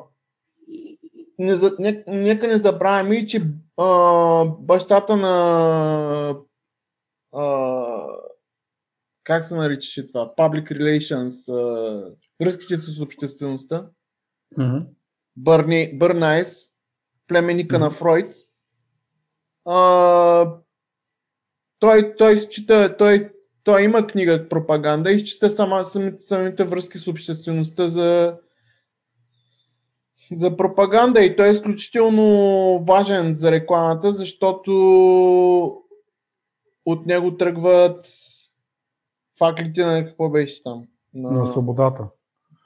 не, 1.39 1.55
не, 1.79 2.03
нека 2.07 2.47
не 2.47 2.57
забравяме 2.57 3.15
и, 3.15 3.27
че 3.27 3.41
а, 3.77 4.45
бащата 4.45 5.15
на 5.15 6.35
а, 7.33 7.85
как 9.23 9.45
се 9.45 9.55
наричаше 9.55 10.07
това? 10.07 10.33
Public 10.37 10.71
Relations, 10.71 11.53
а, 11.53 12.15
връзките 12.41 12.77
с 12.77 13.01
обществеността. 13.01 13.89
Mm-hmm. 14.57 14.85
Бърни, 15.37 15.97
Бърнайс, 15.97 16.69
племенника 17.27 17.75
mm-hmm. 17.75 17.79
на 17.79 17.91
Фройд. 17.91 18.35
А, 19.65 20.55
той, 21.79 22.15
той 22.17 22.37
счита, 22.37 22.97
той, 22.97 23.31
той 23.63 23.83
има 23.83 24.07
книга 24.07 24.49
пропаганда 24.49 25.11
и 25.11 25.19
счита 25.19 25.49
сама, 25.49 25.85
самите, 25.85 26.21
самите 26.21 26.63
връзки 26.63 26.97
с 26.97 27.07
обществеността 27.07 27.87
за, 27.87 28.37
за 30.31 30.57
пропаганда 30.57 31.21
и 31.21 31.35
той 31.35 31.47
е 31.47 31.51
изключително 31.51 32.83
важен 32.87 33.33
за 33.33 33.51
рекламата, 33.51 34.11
защото 34.11 34.71
от 36.85 37.05
него 37.05 37.37
тръгват 37.37 38.05
факлите 39.37 39.85
на 39.85 40.05
какво 40.05 40.29
беше 40.29 40.63
там? 40.63 40.83
На, 41.13 41.31
на 41.31 41.45
свободата. 41.45 42.07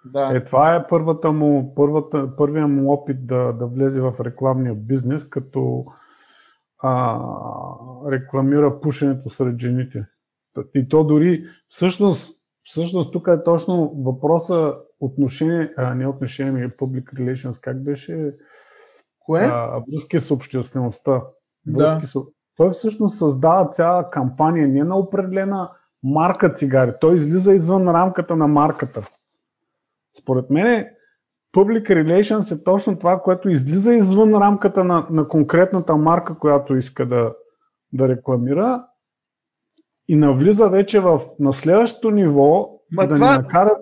Да. 0.05 0.35
Е, 0.35 0.43
това 0.43 0.75
е 0.75 0.87
първата 0.87 1.31
му, 1.31 1.73
първата, 1.75 2.35
първия 2.35 2.67
му 2.67 2.91
опит 2.91 3.27
да, 3.27 3.53
да 3.53 3.65
влезе 3.65 4.01
в 4.01 4.13
рекламния 4.19 4.75
бизнес, 4.75 5.29
като 5.29 5.85
а, 6.79 7.19
рекламира 8.11 8.81
пушенето 8.81 9.29
сред 9.29 9.59
жените. 9.59 10.05
И 10.75 10.89
то 10.89 11.03
дори, 11.03 11.45
всъщност, 11.67 12.37
всъщност 12.63 13.13
тук 13.13 13.27
е 13.27 13.43
точно 13.43 13.93
въпроса 14.05 14.75
отношение, 14.99 15.73
а, 15.77 15.95
не 15.95 16.07
отношение, 16.07 16.51
ми 16.51 16.69
public 16.69 17.13
relations, 17.13 17.63
как 17.63 17.83
беше? 17.83 18.33
Кое? 19.19 19.41
А, 19.43 19.81
връзки 19.91 20.19
с 20.19 20.31
обществеността. 20.31 21.21
Да. 21.65 22.01
С... 22.05 22.19
Той 22.57 22.69
всъщност 22.69 23.17
създава 23.17 23.67
цяла 23.67 24.09
кампания, 24.09 24.67
не 24.67 24.83
на 24.83 24.97
определена 24.97 25.71
марка 26.03 26.53
цигари. 26.53 26.93
Той 27.01 27.15
излиза 27.15 27.53
извън 27.53 27.87
рамката 27.87 28.35
на 28.35 28.47
марката. 28.47 29.01
Според 30.21 30.49
мен 30.49 30.87
Public 31.55 31.89
Relations 31.89 32.55
е 32.59 32.63
точно 32.63 32.97
това, 32.99 33.19
което 33.21 33.49
излиза 33.49 33.93
извън 33.93 34.33
рамката 34.35 34.83
на, 34.83 35.07
на 35.09 35.27
конкретната 35.27 35.95
марка, 35.97 36.37
която 36.39 36.75
иска 36.75 37.05
да, 37.05 37.33
да 37.93 38.07
рекламира 38.07 38.85
и 40.07 40.15
навлиза 40.15 40.69
вече 40.69 40.99
в, 40.99 41.21
на 41.39 41.53
следващото 41.53 42.11
ниво 42.11 42.69
Ма 42.91 43.07
да 43.07 43.15
това- 43.15 43.31
ни 43.31 43.37
накара 43.37 43.77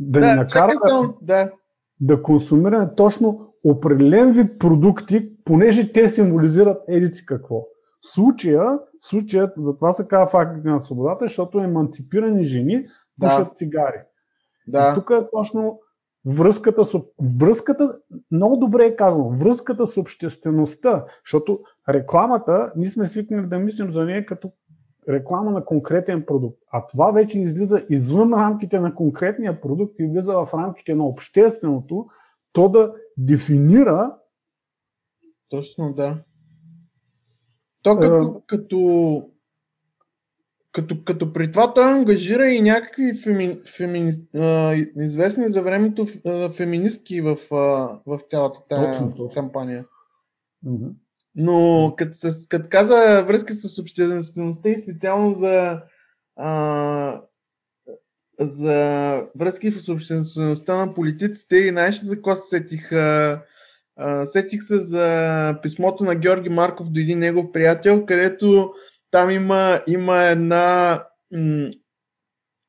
да, 0.00 0.20
ни 0.20 0.26
накара 0.26 0.72
чакай 0.72 0.76
да, 0.90 1.14
да. 1.22 1.52
да 2.00 2.22
консумираме 2.22 2.94
точно 2.96 3.52
определен 3.64 4.32
вид 4.32 4.58
продукти, 4.58 5.32
понеже 5.44 5.92
те 5.92 6.08
символизират 6.08 6.82
еди 6.88 7.06
си 7.06 7.26
какво. 7.26 7.60
В 7.60 8.08
случая, 8.08 8.62
в 9.02 9.06
случая, 9.06 9.52
затова 9.56 9.92
се 9.92 10.08
казва 10.08 10.26
фактите 10.26 10.68
на 10.68 10.80
свободата, 10.80 11.24
защото 11.24 11.58
еманципирани 11.58 12.42
жени 12.42 12.86
Да. 13.18 13.28
пушат 13.28 13.56
цигари. 14.70 14.84
И 14.84 14.94
Да. 14.94 14.94
тук 14.94 15.10
е 15.10 15.26
точно 15.32 15.80
връзката 16.26 16.84
с, 16.84 16.98
връзката, 17.40 17.98
много 18.30 18.56
добре 18.56 18.84
е 18.84 18.96
казано, 18.96 19.28
връзката 19.28 19.86
с 19.86 19.96
обществеността, 19.96 21.04
защото 21.24 21.60
рекламата, 21.88 22.72
ние 22.76 22.86
сме 22.86 23.06
свикнали 23.06 23.46
да 23.46 23.58
мислим 23.58 23.90
за 23.90 24.04
нея 24.04 24.26
като 24.26 24.52
реклама 25.08 25.50
на 25.50 25.64
конкретен 25.64 26.24
продукт. 26.26 26.58
А 26.70 26.86
това 26.86 27.10
вече 27.10 27.40
излиза 27.40 27.86
извън 27.90 28.34
рамките 28.34 28.80
на 28.80 28.94
конкретния 28.94 29.60
продукт 29.60 29.94
и 29.98 30.06
влиза 30.06 30.32
в 30.32 30.48
рамките 30.54 30.94
на 30.94 31.06
общественото, 31.06 32.06
то 32.52 32.68
да 32.68 32.92
дефинира 33.16 34.14
Точно, 35.48 35.92
да. 35.94 36.18
То 37.82 37.96
като, 37.96 38.42
като, 38.46 39.30
като, 40.76 41.04
като 41.04 41.32
при 41.32 41.52
това 41.52 41.74
той 41.74 41.92
ангажира 41.92 42.48
и 42.48 42.60
някакви 42.60 43.20
феми, 43.24 43.60
феми, 43.76 44.12
а, 44.34 44.74
известни 45.00 45.48
за 45.48 45.62
времето 45.62 46.06
а, 46.26 46.50
феминистки 46.52 47.20
в, 47.20 47.36
а, 47.50 47.56
в 48.06 48.20
цялата 48.28 48.60
тази 48.68 48.98
кампания. 49.34 49.84
Но 51.34 51.94
като, 51.98 52.10
с, 52.14 52.48
като 52.48 52.66
каза 52.68 53.24
връзка 53.28 53.54
с 53.54 53.78
обществеността 53.78 54.68
и 54.68 54.78
специално 54.78 55.34
за, 55.34 55.82
а, 56.36 57.20
за 58.40 59.22
връзки 59.38 59.72
с 59.72 59.88
обществеността 59.88 60.76
на 60.76 60.94
политиците 60.94 61.56
и 61.56 61.70
знаеш 61.70 62.00
за 62.00 62.14
какво 62.14 62.34
се 62.34 62.48
сетих? 62.48 62.92
А, 62.92 63.42
а, 63.96 64.26
сетих 64.26 64.62
се 64.62 64.76
за 64.76 65.58
писмото 65.62 66.04
на 66.04 66.14
Георги 66.14 66.48
Марков 66.48 66.90
до 66.90 67.00
един 67.00 67.18
негов 67.18 67.52
приятел, 67.52 68.06
където 68.06 68.72
там 69.10 69.30
има, 69.30 69.80
има 69.86 70.22
една 70.22 71.02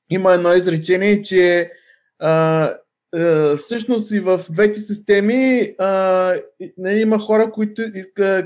има 0.10 0.34
едно 0.34 0.54
изречение, 0.54 1.24
че 1.24 1.72
а, 2.20 2.74
а, 3.16 3.58
всъщност 3.58 4.12
и 4.12 4.20
в 4.20 4.46
двете 4.50 4.80
системи 4.80 5.74
а, 5.78 6.34
нали, 6.78 7.00
има 7.00 7.20
хора, 7.20 7.52
които, 7.52 7.84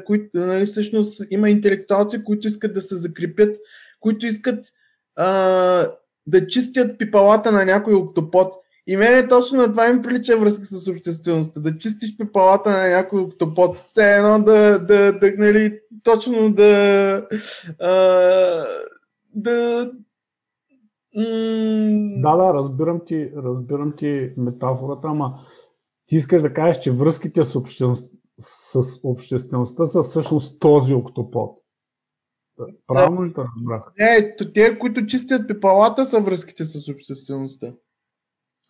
които 0.05 0.29
нали, 0.33 0.65
всъщност 0.65 1.21
има 1.31 1.49
интелектуалци, 1.49 2.23
които 2.23 2.47
искат 2.47 2.73
да 2.73 2.81
се 2.81 2.95
закрепят, 2.95 3.57
които 3.99 4.25
искат 4.25 4.65
а, 5.15 5.25
да 6.27 6.47
чистят 6.47 6.97
пипалата 6.97 7.51
на 7.51 7.65
някой 7.65 7.93
октопод. 7.93 8.53
И 8.87 8.97
мене 8.97 9.27
точно 9.27 9.57
на 9.57 9.69
това 9.69 9.87
им 9.87 10.01
прилича 10.01 10.37
връзка 10.37 10.65
с 10.65 10.87
обществеността. 10.87 11.59
Да 11.59 11.77
чистиш 11.77 12.17
пипалата 12.17 12.69
на 12.69 12.89
някой 12.89 13.21
октопод. 13.21 13.77
Все 13.87 14.15
едно 14.15 14.39
да, 14.39 14.79
да, 14.79 15.19
да 15.19 15.33
нали, 15.37 15.79
точно 16.03 16.53
да 16.53 17.27
а, 17.79 17.91
да 19.35 19.91
м, 21.15 21.23
Да, 22.21 22.35
да, 22.35 22.53
разбирам 22.53 23.01
ти, 23.05 23.31
разбирам 23.35 23.93
ти 23.97 24.33
метафората, 24.37 25.07
ама 25.07 25.39
ти 26.05 26.15
искаш 26.15 26.41
да 26.41 26.53
кажеш, 26.53 26.79
че 26.79 26.91
връзките 26.91 27.45
с, 27.45 27.55
обществен... 27.55 27.95
с 28.39 28.99
обществеността 29.03 29.85
са 29.85 30.03
всъщност 30.03 30.59
този 30.59 30.93
октопод. 30.93 31.57
Правилно 32.87 33.25
ли 33.25 33.33
те 33.33 33.41
разбрах? 33.41 33.93
Не, 33.99 34.35
те, 34.53 34.79
които 34.79 35.05
чистят 35.05 35.47
пепалата, 35.47 36.05
са 36.05 36.19
връзките 36.19 36.65
с 36.65 36.91
обществеността. 36.91 37.73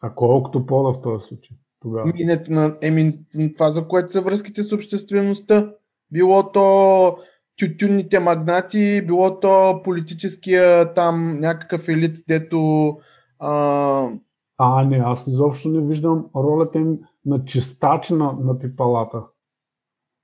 А 0.01 0.15
кой 0.15 0.29
е 0.29 0.37
октопода 0.37 0.93
в 0.93 1.01
този 1.01 1.25
случай? 1.25 1.57
Тогава. 1.81 2.09
Еми, 2.09 2.25
не, 2.25 2.43
на, 2.49 2.77
еми, 2.81 3.19
това, 3.53 3.69
за 3.69 3.87
което 3.87 4.11
са 4.11 4.21
връзките 4.21 4.63
с 4.63 4.75
обществеността. 4.75 5.73
Било 6.11 6.51
то 6.51 7.17
тютюнните 7.59 8.19
магнати, 8.19 9.01
било 9.07 9.39
то 9.39 9.81
политическия 9.83 10.93
там 10.93 11.39
някакъв 11.39 11.87
елит, 11.89 12.23
дето 12.27 12.97
а, 13.39 14.09
А, 14.57 14.85
не, 14.85 14.97
аз 14.97 15.27
изобщо 15.27 15.69
не 15.69 15.87
виждам 15.87 16.25
ролята 16.35 16.79
им 16.79 16.99
на 17.25 17.45
чистач 17.45 18.09
на, 18.09 18.33
на 18.43 18.59
пипалата. 18.59 19.23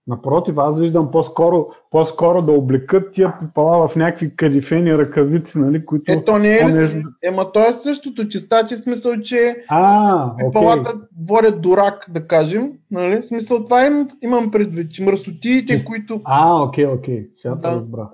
Напротив, 0.08 0.56
аз 0.58 0.80
виждам 0.80 1.12
по-скоро, 1.12 1.68
по-скоро 1.92 2.42
да 2.42 2.52
облекат 2.52 3.12
тия 3.12 3.34
пипала 3.40 3.88
в 3.88 3.96
някакви 3.96 4.36
кадифени 4.36 4.98
ръкавици, 4.98 5.60
нали, 5.60 5.86
които... 5.86 6.12
ето 6.12 6.38
не 6.38 6.50
е 6.50 6.58
ли? 6.58 6.62
понеже- 6.62 7.04
Ема 7.24 7.52
то 7.52 7.70
е 7.70 7.74
същото. 7.74 8.28
Чистачи 8.28 8.76
в 8.76 8.80
смисъл, 8.80 9.12
че 9.18 9.56
А, 9.68 10.26
окей. 10.26 10.46
пепалата 10.48 10.94
водят 11.22 11.62
дурак, 11.62 12.06
да 12.10 12.28
кажем. 12.28 12.72
Нали? 12.92 13.22
В 13.22 13.26
смисъл, 13.26 13.64
това 13.64 13.86
им, 13.86 14.08
имам 14.22 14.52
предвид. 14.52 14.92
че 14.92 15.04
Мърсотиите, 15.04 15.74
Чист- 15.74 15.86
които... 15.86 16.22
А, 16.24 16.64
окей, 16.64 16.86
окей. 16.88 17.28
Сега 17.36 17.56
Да. 17.56 17.72
разбрах. 17.72 18.08